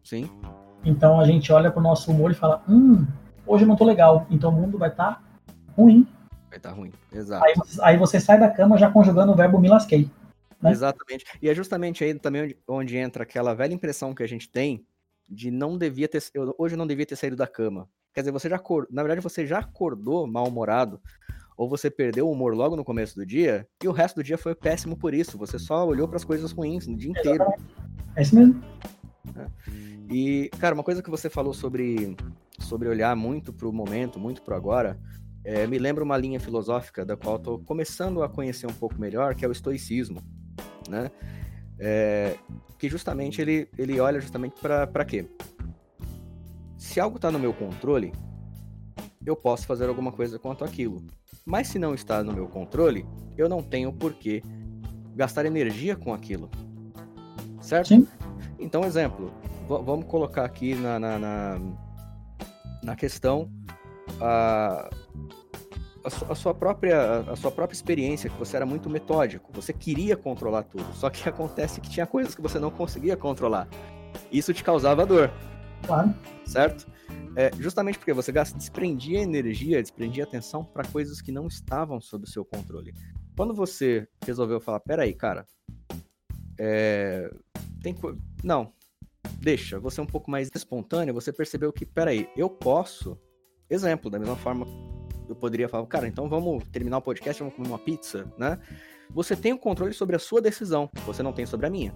[0.03, 0.31] Sim.
[0.85, 3.07] Então a gente olha pro nosso humor e fala: hum,
[3.47, 5.23] hoje eu não tô legal, então o mundo vai estar tá
[5.77, 6.07] ruim.
[6.49, 7.45] Vai estar tá ruim, exato.
[7.45, 10.09] Aí, aí, você sai da cama já conjugando o verbo me lasquei.
[10.63, 10.71] Né?
[10.71, 11.25] Exatamente.
[11.43, 14.87] E é justamente aí também onde, onde, entra aquela velha impressão que a gente tem
[15.29, 16.23] de não devia ter.
[16.33, 17.89] Eu, hoje eu não devia ter saído da cama.
[18.15, 18.61] Quer dizer, você já
[18.91, 21.01] na verdade você já acordou mal-humorado,
[21.57, 24.37] ou você perdeu o humor logo no começo do dia, e o resto do dia
[24.37, 25.39] foi péssimo por isso.
[25.39, 27.45] Você só olhou para as coisas ruins no dia inteiro.
[28.15, 28.63] É isso mesmo.
[29.37, 29.47] É.
[30.11, 32.17] E, cara, uma coisa que você falou sobre,
[32.61, 34.99] sobre olhar muito pro momento, muito pro agora,
[35.45, 39.35] é, me lembra uma linha filosófica da qual estou começando a conhecer um pouco melhor,
[39.35, 40.23] que é o estoicismo,
[40.89, 41.11] né?
[41.79, 42.37] É,
[42.79, 45.27] que justamente ele, ele olha justamente para quê?
[46.77, 48.13] Se algo está no meu controle,
[49.27, 51.03] eu posso fazer alguma coisa quanto aquilo.
[51.45, 53.05] Mas se não está no meu controle,
[53.37, 54.43] eu não tenho por que
[55.15, 56.49] gastar energia com aquilo.
[57.61, 57.89] Certo?
[57.89, 58.07] Sim.
[58.59, 59.33] Então, exemplo,
[59.67, 61.61] vamos colocar aqui na, na, na,
[62.83, 63.51] na questão
[64.21, 64.89] a,
[66.29, 70.63] a, sua própria, a sua própria experiência, que você era muito metódico, você queria controlar
[70.63, 73.69] tudo, só que acontece que tinha coisas que você não conseguia controlar.
[74.31, 75.31] Isso te causava dor,
[75.87, 76.15] Claro.
[76.45, 76.87] Certo?
[77.37, 82.25] É, justamente porque você gasta, desprendia energia, desprendia atenção para coisas que não estavam sob
[82.25, 82.95] o seu controle.
[83.37, 85.47] Quando você resolveu falar, peraí, cara,
[86.59, 87.31] é,
[87.83, 87.95] tem
[88.43, 88.73] não,
[89.39, 93.19] deixa, você é um pouco mais espontâneo, você percebeu que, peraí, eu posso,
[93.69, 94.67] exemplo, da mesma forma
[95.29, 98.59] eu poderia falar, cara, então vamos terminar o podcast, vamos comer uma pizza, né?
[99.11, 101.93] Você tem o controle sobre a sua decisão, você não tem sobre a minha.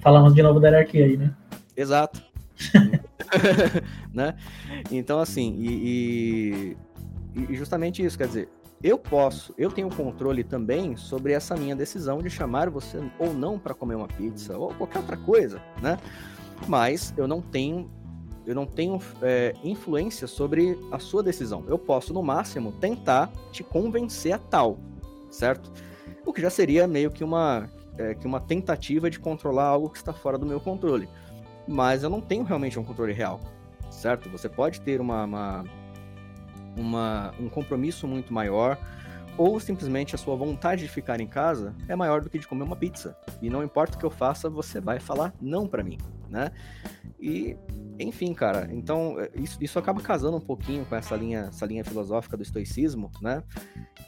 [0.00, 1.34] Falamos de novo da hierarquia aí, né?
[1.76, 2.22] Exato.
[4.12, 4.34] né?
[4.90, 6.76] Então, assim, e,
[7.36, 8.48] e, e justamente isso, quer dizer,
[8.82, 13.58] eu posso, eu tenho controle também sobre essa minha decisão de chamar você ou não
[13.58, 15.98] para comer uma pizza ou qualquer outra coisa, né?
[16.66, 17.88] Mas eu não tenho,
[18.44, 21.64] eu não tenho é, influência sobre a sua decisão.
[21.68, 24.78] Eu posso no máximo tentar te convencer a tal,
[25.30, 25.72] certo?
[26.26, 29.98] O que já seria meio que uma é, que uma tentativa de controlar algo que
[29.98, 31.08] está fora do meu controle.
[31.66, 33.40] Mas eu não tenho realmente um controle real,
[33.90, 34.28] certo?
[34.30, 35.64] Você pode ter uma, uma
[36.76, 38.78] uma, um compromisso muito maior,
[39.36, 42.64] ou simplesmente a sua vontade de ficar em casa é maior do que de comer
[42.64, 43.16] uma pizza.
[43.40, 45.98] E não importa o que eu faça, você vai falar não para mim,
[46.28, 46.52] né?
[47.18, 47.56] E,
[47.98, 51.84] enfim, cara, então é, isso, isso acaba casando um pouquinho com essa linha, essa linha
[51.84, 53.42] filosófica do estoicismo, né?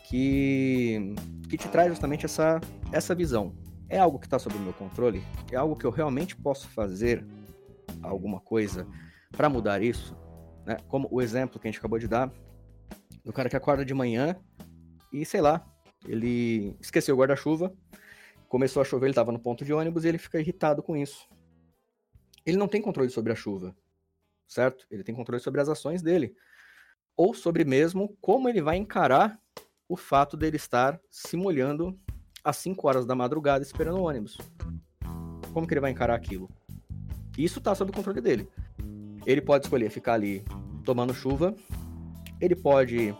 [0.09, 1.15] Que,
[1.49, 2.61] que te traz justamente essa,
[2.93, 3.55] essa visão.
[3.89, 5.23] É algo que está sob o meu controle?
[5.51, 7.25] É algo que eu realmente posso fazer
[8.05, 8.87] alguma coisa
[9.31, 10.17] para mudar isso?
[10.65, 10.77] Né?
[10.89, 12.33] Como o exemplo que a gente acabou de dar
[13.25, 14.37] do cara que acorda de manhã
[15.13, 15.65] e, sei lá,
[16.07, 17.73] ele esqueceu o guarda-chuva,
[18.49, 21.27] começou a chover, ele estava no ponto de ônibus e ele fica irritado com isso.
[22.45, 23.75] Ele não tem controle sobre a chuva,
[24.47, 24.87] certo?
[24.91, 26.35] Ele tem controle sobre as ações dele.
[27.17, 29.41] Ou sobre mesmo como ele vai encarar
[29.89, 31.99] o fato dele estar se molhando
[32.43, 34.37] às 5 horas da madrugada esperando o ônibus.
[35.53, 36.51] Como que ele vai encarar aquilo?
[37.37, 38.49] Isso está sob o controle dele.
[39.27, 40.45] Ele pode escolher ficar ali
[40.85, 41.55] tomando chuva
[42.41, 43.15] ele pode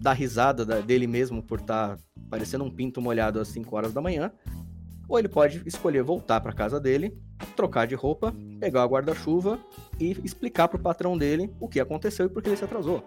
[0.00, 4.00] dar risada dele mesmo por estar tá parecendo um pinto molhado às 5 horas da
[4.00, 4.30] manhã,
[5.08, 7.16] ou ele pode escolher voltar para casa dele,
[7.56, 9.58] trocar de roupa, pegar o guarda-chuva
[9.98, 13.02] e explicar para o patrão dele o que aconteceu e por que ele se atrasou.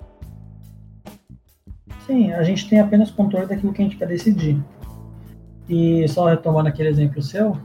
[2.08, 4.62] Sim, a gente tem apenas controle daquilo que a gente quer decidir.
[5.70, 7.56] E só retomando aquele exemplo seu,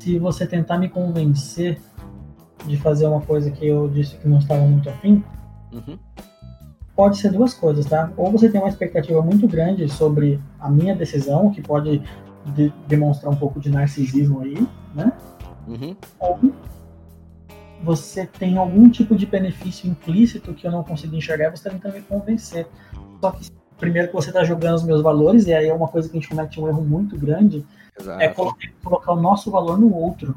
[0.00, 1.80] se você tentar me convencer
[2.66, 5.24] de fazer uma coisa que eu disse que não estava muito afim,
[5.72, 5.98] uhum
[7.00, 8.12] pode ser duas coisas, tá?
[8.14, 12.02] Ou você tem uma expectativa muito grande sobre a minha decisão, que pode
[12.54, 15.10] de demonstrar um pouco de narcisismo aí, né?
[15.66, 15.96] Uhum.
[16.18, 16.38] Ou
[17.82, 21.94] você tem algum tipo de benefício implícito que eu não consigo enxergar, você está tentando
[21.94, 22.66] me convencer.
[23.18, 26.06] Só que primeiro que você está jogando os meus valores, e aí é uma coisa
[26.06, 27.64] que a gente comete um erro muito grande,
[27.98, 28.22] é Exato.
[28.22, 28.28] é
[28.82, 30.36] colocar o nosso valor no outro.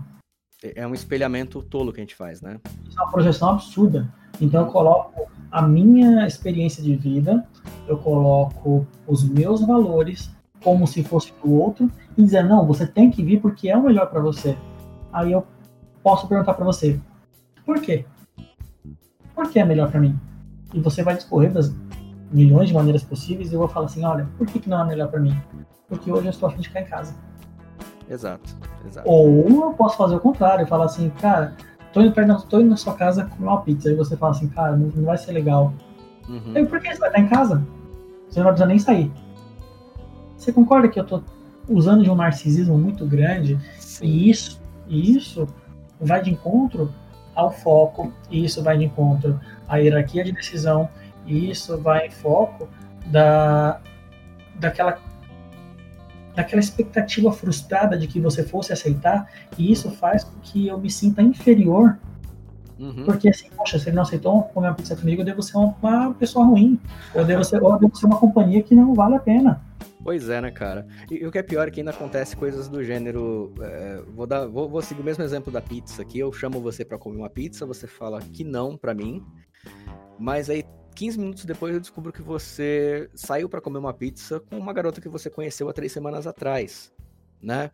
[0.75, 2.59] É um espelhamento tolo que a gente faz, né?
[2.87, 4.07] Isso é uma projeção absurda.
[4.39, 7.45] Então eu coloco a minha experiência de vida,
[7.87, 10.31] eu coloco os meus valores
[10.63, 13.83] como se fosse do outro e dizer não, você tem que vir porque é o
[13.83, 14.57] melhor para você.
[15.11, 15.45] Aí eu
[16.01, 16.99] posso perguntar para você,
[17.65, 18.05] por quê?
[19.35, 20.17] Por que é melhor para mim?
[20.73, 21.73] E você vai discorrer das
[22.31, 24.85] milhões de maneiras possíveis e eu vou falar assim, olha, por que, que não é
[24.85, 25.37] melhor para mim?
[25.87, 27.13] Porque hoje eu estou a fim de ficar em casa.
[28.13, 28.55] Exato,
[28.85, 29.09] exato.
[29.09, 31.55] Ou eu posso fazer o contrário, falar assim, cara,
[31.91, 33.89] tô indo, perto, tô indo na sua casa comer uma pizza.
[33.89, 35.73] Aí você fala assim, cara, não, não vai ser legal.
[36.29, 36.53] Uhum.
[36.55, 37.65] Aí, por que você vai estar em casa?
[38.29, 39.11] Você não vai precisar nem sair.
[40.37, 41.23] Você concorda que eu tô
[41.67, 43.59] usando de um narcisismo muito grande?
[43.79, 44.05] Sim.
[44.05, 45.47] E isso, e isso
[45.99, 46.93] vai de encontro
[47.33, 50.87] ao foco, e isso vai de encontro à hierarquia de decisão,
[51.25, 52.67] e isso vai em foco
[53.07, 53.79] da,
[54.59, 54.99] daquela
[56.35, 60.89] daquela expectativa frustrada de que você fosse aceitar, e isso faz com que eu me
[60.89, 61.97] sinta inferior.
[62.79, 63.05] Uhum.
[63.05, 66.13] Porque assim, poxa, se ele não aceitou comer uma pizza comigo, eu devo ser uma
[66.13, 66.79] pessoa ruim.
[67.13, 69.61] Eu devo ser, eu devo ser uma companhia que não vale a pena.
[70.03, 70.85] Pois é, né, cara?
[71.09, 73.53] E, e o que é pior é que ainda acontece coisas do gênero.
[73.61, 76.19] É, vou, dar, vou, vou seguir o mesmo exemplo da pizza aqui.
[76.19, 79.23] Eu chamo você para comer uma pizza, você fala que não para mim.
[80.19, 80.63] Mas aí
[80.93, 85.01] 15 minutos depois eu descubro que você saiu para comer uma pizza com uma garota
[85.01, 86.93] que você conheceu há três semanas atrás,
[87.41, 87.71] né?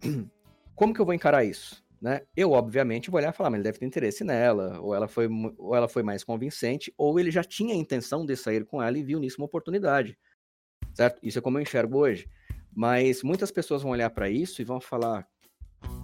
[0.74, 1.84] Como que eu vou encarar isso?
[2.00, 2.22] Né?
[2.34, 5.28] Eu, obviamente, vou olhar e falar, mas ele deve ter interesse nela, ou ela, foi,
[5.58, 8.96] ou ela foi mais convincente, ou ele já tinha a intenção de sair com ela
[8.96, 10.16] e viu nisso uma oportunidade,
[10.94, 11.18] certo?
[11.22, 12.26] Isso é como eu enxergo hoje.
[12.74, 15.26] Mas muitas pessoas vão olhar para isso e vão falar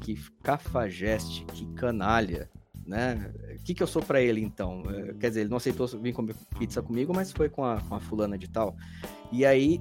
[0.02, 2.50] que cafajeste, que canalha,
[2.86, 3.32] né?
[3.58, 4.82] O que, que eu sou para ele então?
[4.88, 7.94] É, quer dizer, ele não aceitou vir comer pizza comigo, mas foi com a, com
[7.94, 8.76] a fulana de tal.
[9.32, 9.80] E aí,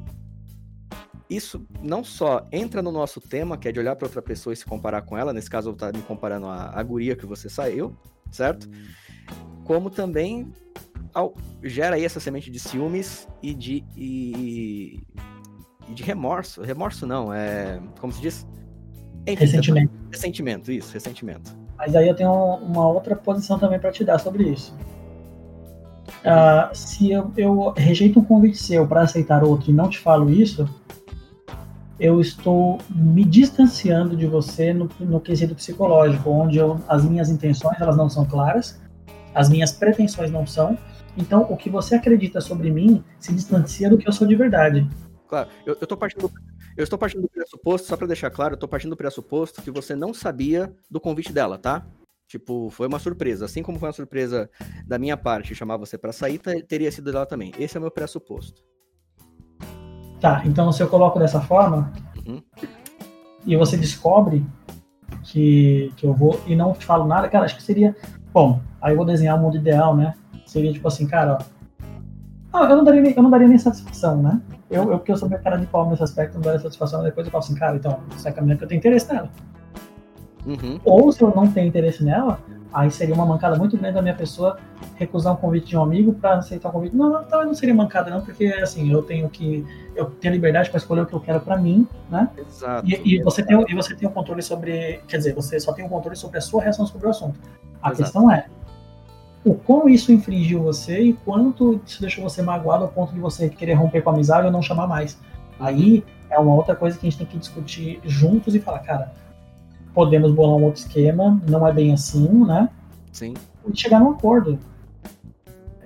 [1.29, 4.57] isso não só entra no nosso tema, que é de olhar para outra pessoa e
[4.57, 7.49] se comparar com ela, nesse caso eu estou me comparando a, a guria que você
[7.49, 7.95] saiu,
[8.31, 8.69] certo?
[9.63, 10.51] Como também
[11.13, 11.33] ao,
[11.63, 15.01] gera aí essa semente de ciúmes e de, e,
[15.89, 16.61] e de remorso.
[16.61, 17.81] Remorso não, é.
[17.99, 18.45] Como se diz?
[19.25, 19.93] Enfim, ressentimento.
[20.11, 21.64] Ressentimento, isso, ressentimento.
[21.77, 24.75] Mas aí eu tenho uma outra posição também para te dar sobre isso.
[26.25, 30.29] Uh, se eu, eu, rejeito um convite seu para aceitar outro e não te falo
[30.29, 30.67] isso,
[31.99, 37.79] eu estou me distanciando de você no, no quesito psicológico, onde eu, as minhas intenções
[37.79, 38.79] elas não são claras,
[39.33, 40.77] as minhas pretensões não são.
[41.17, 44.87] Então, o que você acredita sobre mim se distancia do que eu sou de verdade.
[45.27, 46.29] Claro, eu, eu tô partindo
[46.75, 49.71] eu estou partindo do pressuposto, só para deixar claro, eu estou partindo do pressuposto que
[49.71, 51.85] você não sabia do convite dela, tá?
[52.27, 53.45] Tipo, foi uma surpresa.
[53.45, 54.49] Assim como foi uma surpresa
[54.85, 57.53] da minha parte chamar você para sair, teria sido dela também.
[57.57, 58.61] Esse é o meu pressuposto.
[60.19, 61.93] Tá, então se eu coloco dessa forma
[62.25, 62.41] uhum.
[63.45, 64.45] e você descobre
[65.23, 67.95] que, que eu vou e não te falo nada, cara, acho que seria.
[68.33, 70.15] Bom, aí eu vou desenhar o mundo ideal, né?
[70.45, 71.54] Seria tipo assim, cara, ó.
[72.63, 74.41] Eu não daria nem, eu não daria nem satisfação, né?
[74.69, 77.27] Eu, eu, porque eu sou minha cara de pau nesse aspecto, não daria satisfação, depois
[77.27, 79.29] eu falo assim, cara, então, essa caminhonete eu tenho interesse nela.
[80.45, 80.79] Uhum.
[80.83, 82.39] Ou se eu não tenho interesse nela,
[82.75, 84.57] aí seria uma mancada muito grande da minha pessoa
[84.95, 86.95] recusar um convite de um amigo para aceitar um convite.
[86.95, 90.77] Não, não, não seria mancada não, porque assim, eu tenho que eu tenho liberdade para
[90.77, 92.29] escolher o que eu quero para mim, né?
[92.37, 92.85] Exato.
[92.85, 95.85] E, e, você tem e você tem o controle sobre, quer dizer, você só tem
[95.85, 97.39] o controle sobre a sua reação sobre o assunto.
[97.81, 98.03] A Exato.
[98.03, 98.45] questão é
[99.45, 103.47] o quão isso infringiu você e quanto isso deixou você magoado ao ponto de você
[103.47, 105.19] querer romper com a amizade ou não chamar mais.
[105.59, 109.13] Aí é uma outra coisa que a gente tem que discutir juntos e falar, cara,
[109.93, 112.69] podemos bolar um outro esquema, não é bem assim, né?
[113.11, 113.35] Sim.
[113.67, 114.57] E chegar num acordo.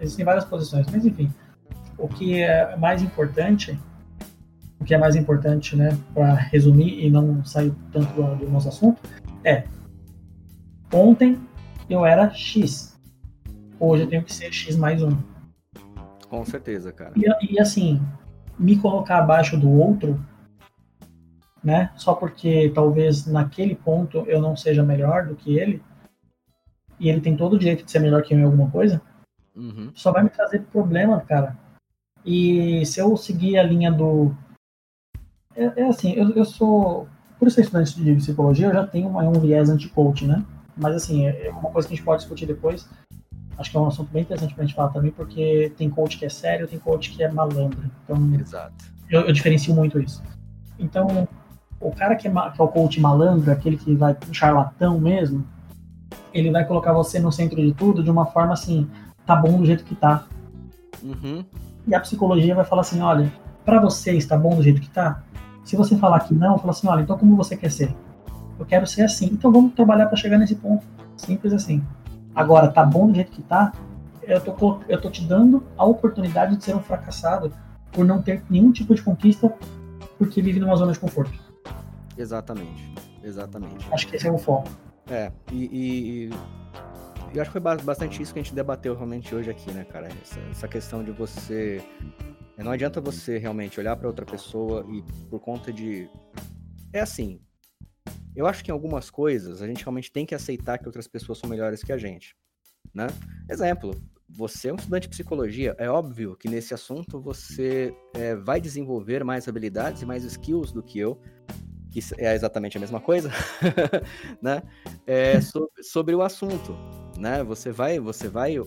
[0.01, 1.29] Existem várias posições, mas enfim.
[1.97, 3.77] O que é mais importante,
[4.79, 8.69] o que é mais importante, né, para resumir e não sair tanto do, do nosso
[8.69, 9.01] assunto,
[9.43, 9.65] é
[10.93, 11.37] ontem
[11.89, 12.97] eu era X,
[13.79, 15.17] hoje eu tenho que ser X mais um.
[16.27, 17.13] Com certeza, cara.
[17.15, 18.01] E, e assim,
[18.57, 20.19] me colocar abaixo do outro
[21.63, 21.91] né?
[21.95, 25.81] Só porque talvez naquele ponto eu não seja melhor do que ele,
[26.99, 29.01] e ele tem todo o direito de ser melhor que eu em alguma coisa,
[29.55, 29.91] uhum.
[29.93, 31.57] só vai me trazer problema, cara.
[32.25, 34.35] E se eu seguir a linha do.
[35.55, 37.07] É, é assim, eu, eu sou.
[37.37, 40.45] Por ser estudante de psicologia, eu já tenho uma, um viés anti-coach, né?
[40.75, 42.89] Mas assim, é, é uma coisa que a gente pode discutir depois.
[43.59, 46.25] Acho que é um assunto bem interessante pra gente falar também, porque tem coach que
[46.25, 47.91] é sério, tem coach que é malandro.
[48.03, 48.73] Então, Exato.
[49.09, 50.23] Eu, eu diferencio muito isso.
[50.79, 51.27] Então,
[51.81, 55.45] o cara que é, que é o coach malandro, aquele que vai charlatão mesmo,
[56.33, 58.89] ele vai colocar você no centro de tudo de uma forma assim,
[59.25, 60.25] tá bom do jeito que tá.
[61.03, 61.43] Uhum.
[61.85, 63.31] E a psicologia vai falar assim, olha,
[63.65, 65.21] para você está bom do jeito que tá?
[65.65, 67.93] Se você falar que não, fala assim, olha, então como você quer ser?
[68.57, 70.85] Eu quero ser assim, então vamos trabalhar para chegar nesse ponto.
[71.15, 71.83] Simples assim.
[72.39, 73.73] Agora, tá bom do jeito que tá?
[74.23, 77.51] Eu tô, eu tô te dando a oportunidade de ser um fracassado
[77.91, 79.53] por não ter nenhum tipo de conquista
[80.17, 81.37] porque vive numa zona de conforto.
[82.17, 83.85] Exatamente, exatamente.
[83.91, 84.69] Acho que esse é o foco.
[85.11, 86.29] É, e, e,
[87.35, 90.07] eu acho que foi bastante isso que a gente debateu realmente hoje aqui, né, cara?
[90.07, 91.83] Essa, essa questão de você.
[92.57, 96.09] Não adianta você realmente olhar para outra pessoa e por conta de.
[96.93, 97.41] É assim.
[98.35, 101.37] Eu acho que em algumas coisas a gente realmente tem que aceitar que outras pessoas
[101.37, 102.35] são melhores que a gente,
[102.93, 103.07] né?
[103.49, 103.95] Exemplo,
[104.29, 109.23] você é um estudante de psicologia, é óbvio que nesse assunto você é, vai desenvolver
[109.23, 111.19] mais habilidades e mais skills do que eu,
[111.89, 113.31] que é exatamente a mesma coisa,
[114.41, 114.61] né?
[115.07, 116.75] É, sobre, sobre, o assunto,
[117.17, 117.43] né?
[117.43, 118.57] Você vai, você vai,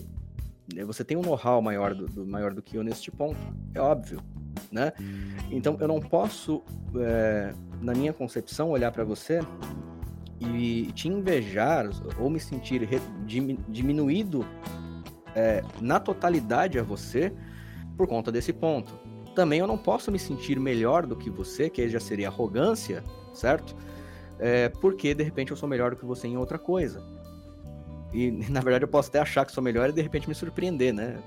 [0.85, 3.39] você tem um know-how maior do, do, maior do que eu neste ponto,
[3.73, 4.19] é óbvio,
[4.69, 4.91] né?
[5.49, 6.61] Então eu não posso,
[6.97, 7.53] é,
[7.83, 9.41] na minha concepção, olhar para você
[10.39, 12.87] e te invejar ou me sentir
[13.67, 14.45] diminuído
[15.35, 17.33] é, na totalidade a você
[17.95, 18.93] por conta desse ponto
[19.33, 23.03] também eu não posso me sentir melhor do que você, que já seria arrogância,
[23.33, 23.75] certo?
[24.39, 27.03] É, porque de repente eu sou melhor do que você em outra coisa.
[28.13, 30.93] E na verdade eu posso até achar que sou melhor e de repente me surpreender,
[30.93, 31.17] né?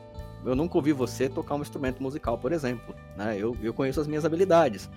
[0.45, 2.95] Eu nunca ouvi você tocar um instrumento musical, por exemplo.
[3.17, 3.37] Né?
[3.37, 4.89] Eu, eu conheço as minhas habilidades.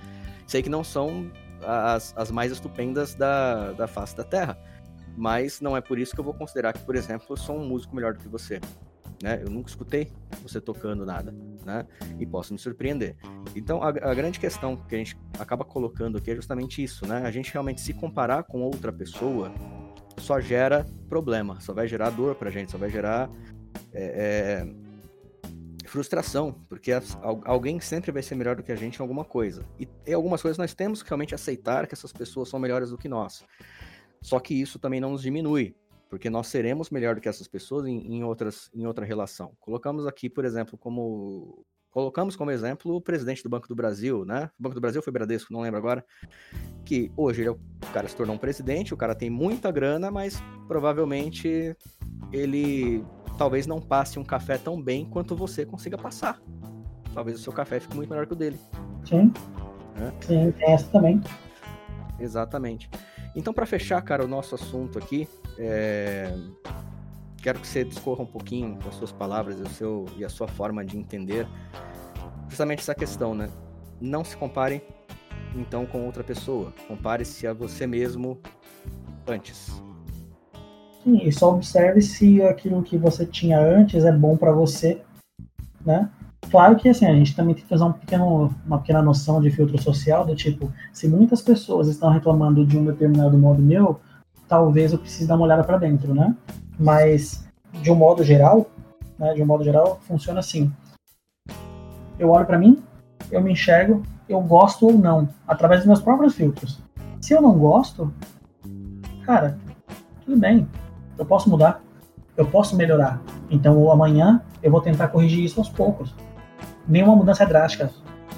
[0.45, 1.32] Sei que não são
[1.64, 4.57] as, as mais estupendas da, da face da Terra.
[5.18, 7.68] Mas não é por isso que eu vou considerar que, por exemplo, eu sou um
[7.68, 8.62] músico melhor do que você
[9.22, 9.41] né?
[9.43, 11.34] Eu nunca escutei você tocando nada,
[11.66, 11.86] né?
[12.20, 13.16] E posso me surpreender.
[13.55, 17.22] Então, a, a, grande questão que a gente acaba colocando aqui é justamente isso, né?
[17.26, 19.51] A gente realmente se comparar com outra pessoa
[20.18, 23.30] só gera problema, só vai gerar dor pra gente, só vai gerar
[23.93, 24.88] é, é,
[25.89, 26.91] frustração, porque
[27.43, 29.65] alguém sempre vai ser melhor do que a gente em alguma coisa.
[29.79, 32.97] E em algumas coisas nós temos que realmente aceitar que essas pessoas são melhores do
[32.97, 33.43] que nós.
[34.21, 35.75] Só que isso também não nos diminui,
[36.09, 39.53] porque nós seremos melhor do que essas pessoas em, em, outras, em outra relação.
[39.59, 44.51] Colocamos aqui, por exemplo, como colocamos como exemplo o presidente do Banco do Brasil, né?
[44.59, 46.05] O Banco do Brasil foi Bradesco, não lembro agora.
[46.85, 47.59] Que hoje ele, é o
[47.91, 51.75] cara se tornou um presidente, o cara tem muita grana, mas provavelmente
[52.31, 53.03] ele
[53.39, 56.41] talvez não passe um café tão bem quanto você consiga passar.
[57.13, 58.59] Talvez o seu café fique muito melhor que o dele.
[59.05, 59.31] Sim.
[59.95, 60.25] É.
[60.25, 61.21] Sim, tem essa também.
[62.19, 62.89] Exatamente.
[63.33, 65.25] Então, para fechar, cara, o nosso assunto aqui,
[65.57, 66.35] é...
[67.41, 70.29] quero que você discorra um pouquinho com as suas palavras e, o seu, e a
[70.29, 71.47] sua forma de entender
[72.49, 73.49] justamente essa questão, né?
[74.01, 74.83] Não se compare,
[75.55, 76.73] então, com outra pessoa.
[76.89, 78.37] Compare-se a você mesmo
[79.25, 79.81] antes.
[81.06, 85.02] E só observe se aquilo que você tinha antes é bom para você,
[85.86, 86.10] né?
[86.50, 89.52] Claro que assim, a gente também tem que fazer um pequeno, uma pequena noção de
[89.52, 94.00] filtro social, do tipo, se muitas pessoas estão reclamando de um determinado modo meu,
[94.47, 96.36] talvez eu precise dar uma olhada para dentro, né?
[96.80, 97.45] Mas,
[97.82, 98.70] de um modo geral,
[99.18, 100.72] né, de um modo geral, funciona assim.
[102.18, 102.82] Eu olho para mim,
[103.32, 106.80] eu me enxergo, eu gosto ou não, através dos meus próprios filtros.
[107.22, 108.12] Se eu não gosto,
[109.24, 109.58] cara,
[110.26, 110.68] tudo bem,
[111.20, 111.84] eu posso mudar,
[112.36, 113.22] eu posso melhorar.
[113.51, 116.15] Então, amanhã eu vou tentar corrigir isso aos poucos
[116.89, 117.91] nenhuma mudança é drástica.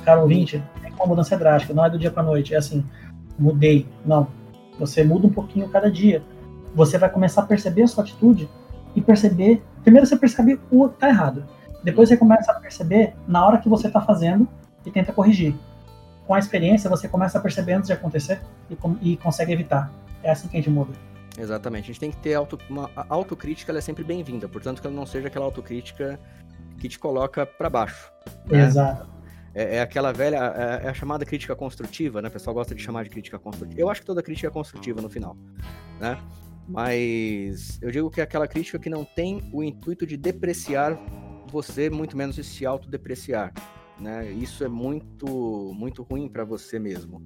[0.03, 2.85] Cara ouvinte, nenhuma mudança é drástica, não é do dia para noite, é assim,
[3.39, 3.87] mudei.
[4.05, 4.27] Não.
[4.77, 6.21] Você muda um pouquinho cada dia.
[6.75, 8.49] Você vai começar a perceber a sua atitude
[8.95, 9.63] e perceber.
[9.83, 11.45] Primeiro você percebe o que tá errado.
[11.83, 14.47] Depois você começa a perceber na hora que você está fazendo
[14.85, 15.55] e tenta corrigir.
[16.27, 19.91] Com a experiência, você começa a perceber antes de acontecer e, e consegue evitar.
[20.23, 20.93] É assim que a gente muda.
[21.37, 21.85] Exatamente.
[21.85, 24.47] A gente tem que ter auto, uma a autocrítica, ela é sempre bem-vinda.
[24.47, 26.19] Portanto, que ela não seja aquela autocrítica
[26.79, 28.11] que te coloca para baixo.
[28.45, 28.65] Né?
[28.65, 29.09] Exato.
[29.53, 32.29] É, é, aquela velha, é, é, a chamada crítica construtiva, né?
[32.29, 33.79] O pessoal gosta de chamar de crítica construtiva.
[33.79, 35.35] Eu acho que toda crítica é construtiva no final,
[35.99, 36.17] né?
[36.67, 40.97] Mas eu digo que é aquela crítica que não tem o intuito de depreciar
[41.47, 43.53] você, muito menos de se autodepreciar,
[43.99, 44.31] né?
[44.31, 47.21] Isso é muito, muito ruim para você mesmo.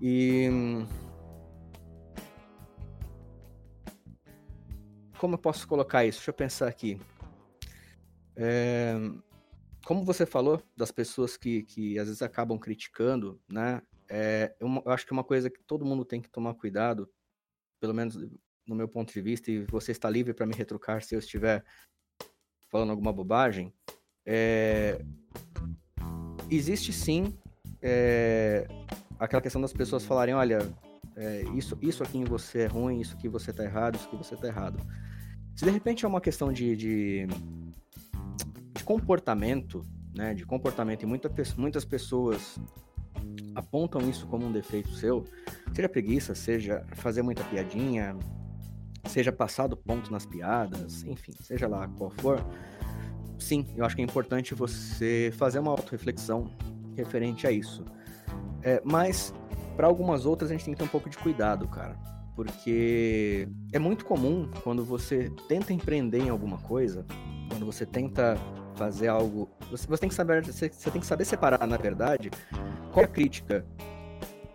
[0.00, 0.84] E
[5.20, 6.16] como eu posso colocar isso?
[6.16, 6.98] Deixa eu pensar aqui.
[8.34, 8.94] É,
[9.84, 13.82] como você falou das pessoas que, que às vezes acabam criticando, né?
[14.08, 17.06] É, eu, eu acho que uma coisa que todo mundo tem que tomar cuidado,
[17.78, 18.16] pelo menos
[18.66, 21.62] no meu ponto de vista, e você está livre para me retrucar se eu estiver
[22.70, 23.74] falando alguma bobagem,
[24.24, 25.04] é,
[26.50, 27.36] existe sim
[27.82, 28.66] é,
[29.18, 30.60] aquela questão das pessoas falarem, olha,
[31.14, 34.16] é, isso, isso aqui em você é ruim, isso aqui você está errado, isso aqui
[34.16, 34.80] você está errado.
[35.60, 37.28] Se de repente é uma questão de, de
[38.82, 39.84] comportamento,
[40.16, 42.58] né, de comportamento, e muita, muitas pessoas
[43.54, 45.22] apontam isso como um defeito seu,
[45.74, 48.16] seja preguiça, seja fazer muita piadinha,
[49.04, 52.42] seja passar do ponto nas piadas, enfim, seja lá qual for,
[53.38, 56.50] sim, eu acho que é importante você fazer uma autorreflexão
[56.96, 57.84] referente a isso.
[58.62, 59.34] É, mas,
[59.76, 61.98] para algumas outras, a gente tem que ter um pouco de cuidado, cara.
[62.42, 67.04] Porque é muito comum quando você tenta empreender em alguma coisa,
[67.50, 68.34] quando você tenta
[68.76, 69.46] fazer algo.
[69.70, 72.30] Você, você, tem que saber, você, você tem que saber separar, na verdade,
[72.94, 73.62] qual é a crítica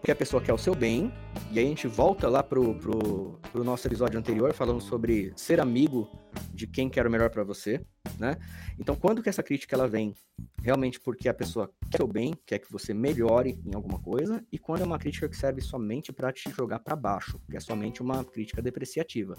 [0.03, 1.13] que a pessoa quer o seu bem,
[1.51, 5.59] e aí a gente volta lá pro, pro, pro nosso episódio anterior, falando sobre ser
[5.59, 6.09] amigo
[6.53, 7.85] de quem quer o melhor para você,
[8.19, 8.37] né?
[8.79, 10.13] Então, quando que essa crítica ela vem
[10.61, 14.57] realmente porque a pessoa quer o bem, quer que você melhore em alguma coisa, e
[14.57, 18.01] quando é uma crítica que serve somente para te jogar para baixo, que é somente
[18.01, 19.37] uma crítica depreciativa.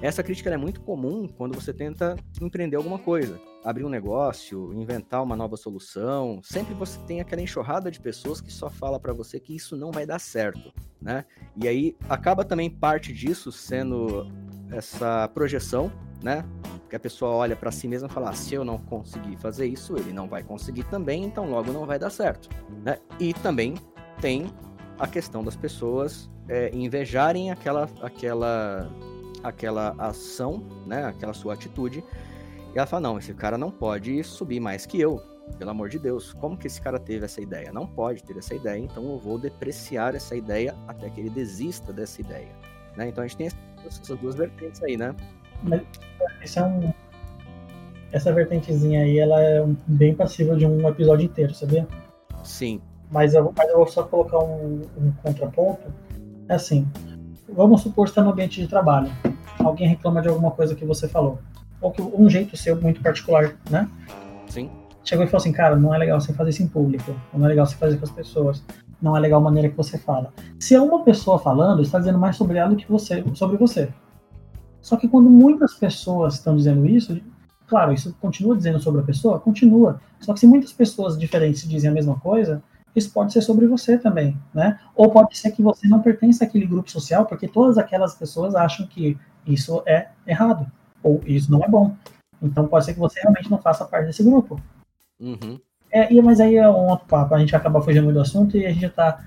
[0.00, 5.22] Essa crítica é muito comum quando você tenta empreender alguma coisa, abrir um negócio, inventar
[5.22, 6.40] uma nova solução.
[6.42, 9.90] Sempre você tem aquela enxurrada de pessoas que só fala para você que isso não
[9.90, 10.72] vai dar certo,
[11.02, 11.24] né?
[11.56, 14.26] E aí acaba também parte disso sendo
[14.70, 16.44] essa projeção, né?
[16.88, 19.66] Que a pessoa olha para si mesma e fala: ah, se eu não conseguir fazer
[19.66, 22.48] isso, ele não vai conseguir também, então logo não vai dar certo,
[22.84, 22.98] né?
[23.18, 23.74] E também
[24.20, 24.46] tem
[24.98, 28.90] a questão das pessoas é, invejarem aquela, aquela,
[29.42, 31.04] aquela ação, né?
[31.04, 32.04] Aquela sua atitude.
[32.74, 35.20] E ela fala: não, esse cara não pode subir mais que eu,
[35.58, 37.72] pelo amor de Deus, como que esse cara teve essa ideia?
[37.72, 41.92] Não pode ter essa ideia, então eu vou depreciar essa ideia até que ele desista
[41.92, 42.48] dessa ideia.
[42.96, 43.08] Né?
[43.08, 43.50] Então a gente tem
[43.86, 45.14] essas duas vertentes aí, né?
[45.62, 46.92] Mas é um...
[48.12, 51.86] Essa vertentezinha aí, ela é bem passível de um episódio inteiro, sabia?
[52.42, 52.80] Sim.
[53.10, 55.92] Mas eu, mas eu vou só colocar um, um contraponto.
[56.48, 56.88] É assim,
[57.48, 59.10] vamos supor que está no ambiente de trabalho.
[59.60, 61.38] Alguém reclama de alguma coisa que você falou.
[61.80, 63.88] Ou que um jeito seu muito particular, né?
[64.48, 64.68] Sim
[65.04, 67.48] chegou e falou assim, cara, não é legal você fazer isso em público, não é
[67.48, 68.62] legal você fazer com as pessoas,
[69.00, 70.32] não é legal a maneira que você fala.
[70.58, 73.92] Se é uma pessoa falando, está dizendo mais sobre ela do que você, sobre você.
[74.80, 77.20] Só que quando muitas pessoas estão dizendo isso,
[77.66, 79.38] claro, isso continua dizendo sobre a pessoa?
[79.38, 80.00] Continua.
[80.18, 82.62] Só que se muitas pessoas diferentes dizem a mesma coisa,
[82.94, 84.78] isso pode ser sobre você também, né?
[84.96, 88.86] Ou pode ser que você não pertence àquele grupo social, porque todas aquelas pessoas acham
[88.86, 90.66] que isso é errado,
[91.02, 91.94] ou isso não é bom.
[92.42, 94.60] Então pode ser que você realmente não faça parte desse grupo.
[95.20, 95.60] Uhum.
[95.92, 98.64] É, e, mas aí é um outro papo, a gente acaba fugindo do assunto e
[98.64, 99.24] a gente já tá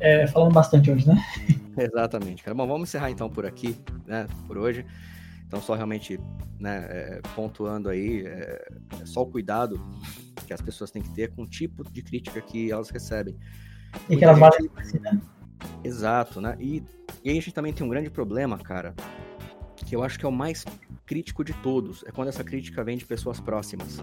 [0.00, 1.22] é, falando bastante hoje, né?
[1.76, 2.54] Exatamente, cara.
[2.54, 3.76] Bom, vamos encerrar então por aqui,
[4.06, 4.86] né, por hoje.
[5.46, 6.20] Então, só realmente
[6.60, 8.68] né, é, pontuando aí, é,
[9.00, 9.80] é, só o cuidado
[10.46, 13.34] que as pessoas têm que ter com o tipo de crítica que elas recebem.
[14.10, 15.18] E que elas valem assim, né?
[15.82, 16.54] Exato, né?
[16.60, 16.82] E,
[17.24, 18.94] e aí a gente também tem um grande problema, cara,
[19.76, 20.64] que eu acho que é o mais
[21.06, 23.98] crítico de todos, é quando essa crítica vem de pessoas próximas.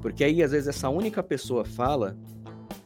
[0.00, 2.16] Porque aí, às vezes, essa única pessoa fala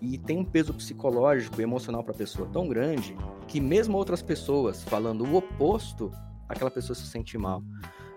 [0.01, 4.23] e tem um peso psicológico e emocional para a pessoa tão grande que mesmo outras
[4.23, 6.13] pessoas falando o oposto,
[6.49, 7.63] aquela pessoa se sente mal.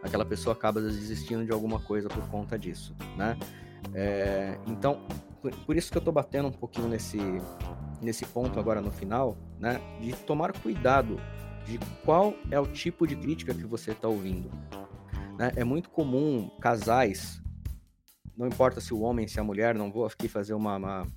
[0.03, 3.37] Aquela pessoa acaba desistindo de alguma coisa por conta disso, né?
[3.93, 5.01] É, então,
[5.41, 7.19] por, por, isso que eu estou batendo um pouquinho nesse,
[8.01, 9.81] nesse ponto agora no final, né?
[9.99, 11.19] De tomar cuidado
[11.65, 14.49] de qual é o tipo de crítica que você está ouvindo.
[15.37, 15.51] Né?
[15.55, 17.41] É muito comum casais,
[18.37, 21.07] não importa se o homem, se a mulher, não vou aqui fazer uma, uma,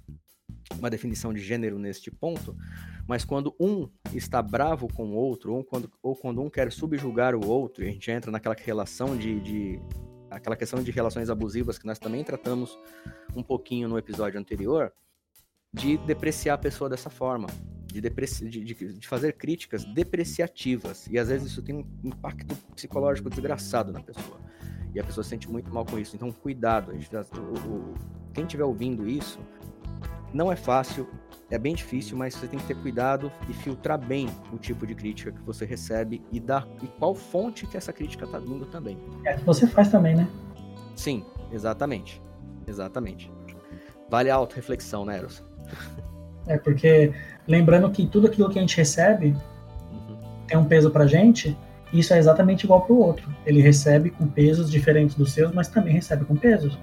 [0.78, 2.56] uma definição de gênero neste ponto,
[3.06, 7.34] mas quando um está bravo com o outro, ou quando, ou quando um quer subjugar
[7.34, 9.80] o outro, e a gente entra naquela relação de, de
[10.30, 12.78] aquela questão de relações abusivas que nós também tratamos
[13.36, 14.92] um pouquinho no episódio anterior,
[15.72, 17.46] de depreciar a pessoa dessa forma
[17.92, 21.06] de, de, de, fazer críticas depreciativas.
[21.08, 24.38] E às vezes isso tem um impacto psicológico desgraçado na pessoa.
[24.94, 26.16] E a pessoa se sente muito mal com isso.
[26.16, 26.92] Então, cuidado.
[26.92, 27.94] O,
[28.32, 29.38] quem estiver ouvindo isso,
[30.32, 31.08] não é fácil,
[31.50, 34.94] é bem difícil, mas você tem que ter cuidado e filtrar bem o tipo de
[34.94, 38.96] crítica que você recebe e, dar, e qual fonte que essa crítica está vindo também.
[39.24, 40.28] É que você faz também, né?
[40.94, 42.22] Sim, exatamente.
[42.66, 43.30] Exatamente.
[44.08, 45.44] Vale a auto-reflexão, né, Eros?
[46.46, 47.12] É, porque
[47.46, 49.36] lembrando que tudo aquilo que a gente recebe
[49.90, 50.18] uhum.
[50.46, 51.56] tem um peso pra gente,
[51.92, 53.28] isso é exatamente igual pro outro.
[53.44, 56.78] Ele recebe com pesos diferentes dos seus, mas também recebe com pesos.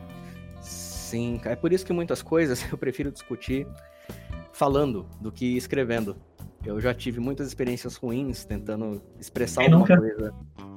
[0.62, 3.68] Sim, é por isso que muitas coisas eu prefiro discutir
[4.52, 6.18] falando do que escrevendo.
[6.66, 10.02] Eu já tive muitas experiências ruins tentando expressar Quem alguma nunca?
[10.02, 10.34] coisa.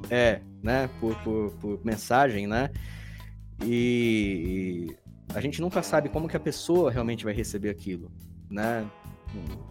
[0.08, 0.88] É, né?
[1.00, 2.70] Por, por, por mensagem, né?
[3.64, 8.10] E, e a gente nunca sabe como que a pessoa realmente vai receber aquilo
[8.50, 8.84] né?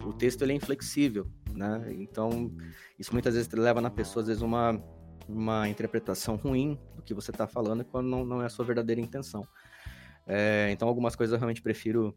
[0.04, 1.26] O texto ele é inflexível,
[1.60, 1.94] né?
[1.98, 2.50] Então,
[2.98, 4.82] isso muitas vezes leva na pessoa, às vezes, uma,
[5.28, 9.00] uma interpretação ruim do que você está falando quando não, não é a sua verdadeira
[9.00, 9.46] intenção.
[10.26, 12.16] É, então, algumas coisas eu realmente prefiro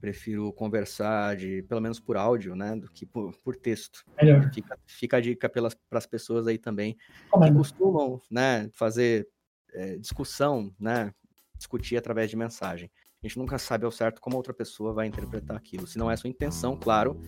[0.00, 4.04] prefiro conversar de pelo menos por áudio, né, do que por, por texto.
[4.20, 4.52] Melhor.
[4.52, 9.26] Fica, fica a dica para as pessoas aí também que costumam, né, fazer
[9.72, 11.12] é, discussão, né,
[11.56, 12.90] discutir através de mensagem.
[13.26, 15.84] A gente nunca sabe ao certo como a outra pessoa vai interpretar aquilo.
[15.84, 17.20] Se não é sua intenção, claro,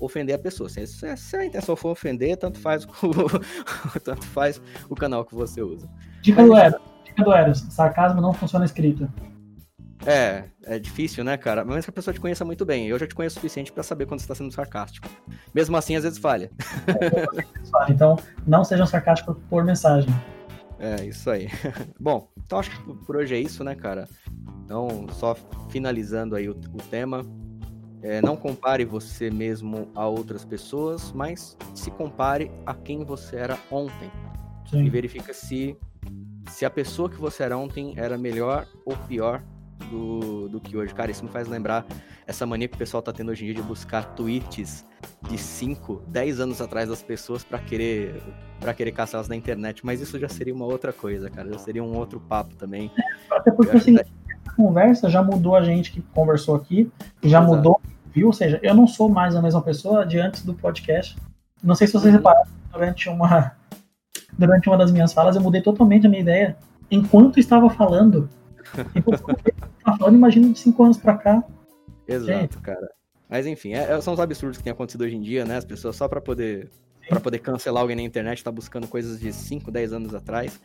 [0.00, 0.68] ofender a pessoa.
[0.68, 5.62] Se, se a intenção for ofender, tanto faz, o, tanto faz o canal que você
[5.62, 5.88] usa.
[6.22, 6.80] Dica do Eros.
[7.04, 7.58] Dica do Eros.
[7.70, 9.08] Sarcasmo não funciona escrito.
[10.04, 11.64] É, é difícil, né, cara?
[11.64, 12.88] Mas que a pessoa te conheça muito bem.
[12.88, 15.08] Eu já te conheço o suficiente para saber quando você está sendo sarcástico.
[15.54, 16.50] Mesmo assim, às vezes falha.
[17.88, 20.12] então, não sejam sarcásticos por mensagem.
[20.78, 21.48] É, isso aí.
[21.98, 24.08] Bom, então acho que por hoje é isso, né, cara?
[24.64, 25.36] Então, só
[25.68, 27.24] finalizando aí o, o tema,
[28.02, 33.58] é, não compare você mesmo a outras pessoas, mas se compare a quem você era
[33.70, 34.10] ontem.
[34.70, 34.84] Sim.
[34.84, 35.76] E verifica se,
[36.50, 39.42] se a pessoa que você era ontem era melhor ou pior
[39.94, 40.92] do, do que hoje.
[40.92, 41.86] Cara, isso me faz lembrar
[42.26, 44.84] essa mania que o pessoal tá tendo hoje em dia de buscar tweets
[45.28, 48.20] de 5, 10 anos atrás das pessoas para querer
[48.58, 51.84] para querer caçá-las na internet, mas isso já seria uma outra coisa, cara, já seria
[51.84, 52.90] um outro papo também.
[53.30, 53.96] Até porque assim,
[54.56, 56.90] conversa já mudou a gente que conversou aqui,
[57.22, 57.46] já Exato.
[57.46, 57.80] mudou,
[58.10, 58.28] viu?
[58.28, 61.16] Ou seja, eu não sou mais a mesma pessoa de antes do podcast.
[61.62, 62.18] Não sei se vocês uhum.
[62.18, 63.52] repararam, durante uma,
[64.38, 66.56] durante uma das minhas falas, eu mudei totalmente a minha ideia
[66.90, 68.30] enquanto estava falando.
[68.94, 69.22] Enquanto
[69.84, 71.44] estava falando, imagina de cinco anos para cá.
[72.06, 72.58] Exato, gente.
[72.58, 72.90] cara.
[73.28, 75.56] Mas enfim, é, é, são os absurdos que têm acontecido hoje em dia, né?
[75.56, 76.70] As pessoas só para poder
[77.08, 80.58] para poder cancelar alguém na internet, tá buscando coisas de 5, 10 anos atrás.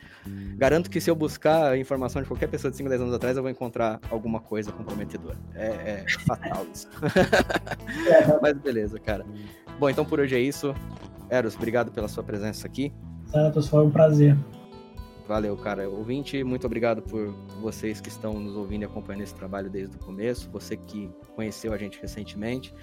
[0.56, 3.42] Garanto que se eu buscar informação de qualquer pessoa de 5, 10 anos atrás, eu
[3.42, 5.36] vou encontrar alguma coisa comprometedora.
[5.54, 6.88] É, é fatal isso.
[8.40, 9.26] Mas beleza, cara.
[9.78, 10.74] Bom, então por hoje é isso.
[11.28, 12.90] Eros, obrigado pela sua presença aqui.
[13.26, 14.36] Santos, foi um prazer.
[15.30, 15.88] Valeu, cara.
[15.88, 17.28] Ouvinte, muito obrigado por
[17.60, 20.50] vocês que estão nos ouvindo e acompanhando esse trabalho desde o começo.
[20.50, 22.74] Você que conheceu a gente recentemente.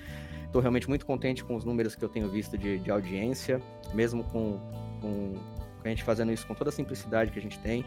[0.45, 3.61] Estou realmente muito contente com os números que eu tenho visto de, de audiência,
[3.93, 4.61] mesmo com,
[5.01, 5.33] com
[5.83, 7.83] a gente fazendo isso com toda a simplicidade que a gente tem.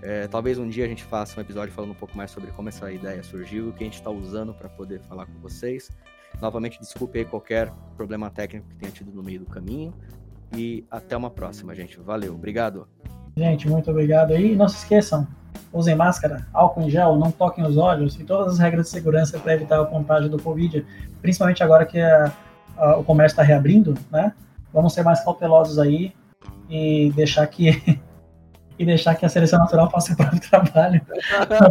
[0.00, 2.70] É, talvez um dia a gente faça um episódio falando um pouco mais sobre como
[2.70, 5.90] essa ideia surgiu, o que a gente está usando para poder falar com vocês.
[6.40, 9.92] Novamente, desculpe aí qualquer problema técnico que tenha tido no meio do caminho.
[10.56, 12.00] E até uma próxima, gente.
[12.00, 12.88] Valeu, obrigado.
[13.40, 14.54] Gente, muito obrigado aí.
[14.54, 15.26] Não se esqueçam,
[15.72, 19.38] usem máscara, álcool em gel, não toquem os olhos e todas as regras de segurança
[19.38, 20.84] para evitar a contágio do Covid,
[21.22, 22.30] principalmente agora que a,
[22.76, 24.34] a, o comércio está reabrindo, né?
[24.74, 26.12] Vamos ser mais cautelosos aí
[26.68, 27.98] e deixar que
[28.78, 31.00] e deixar que a seleção natural faça o próprio trabalho.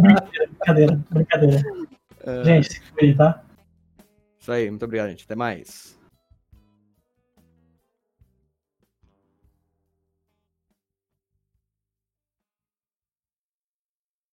[0.02, 1.62] brincadeira, brincadeira.
[1.62, 1.62] brincadeira.
[2.26, 2.44] É...
[2.46, 3.44] Gente, se cuide, tá?
[4.40, 5.22] Isso aí, muito obrigado, gente.
[5.24, 5.99] Até mais.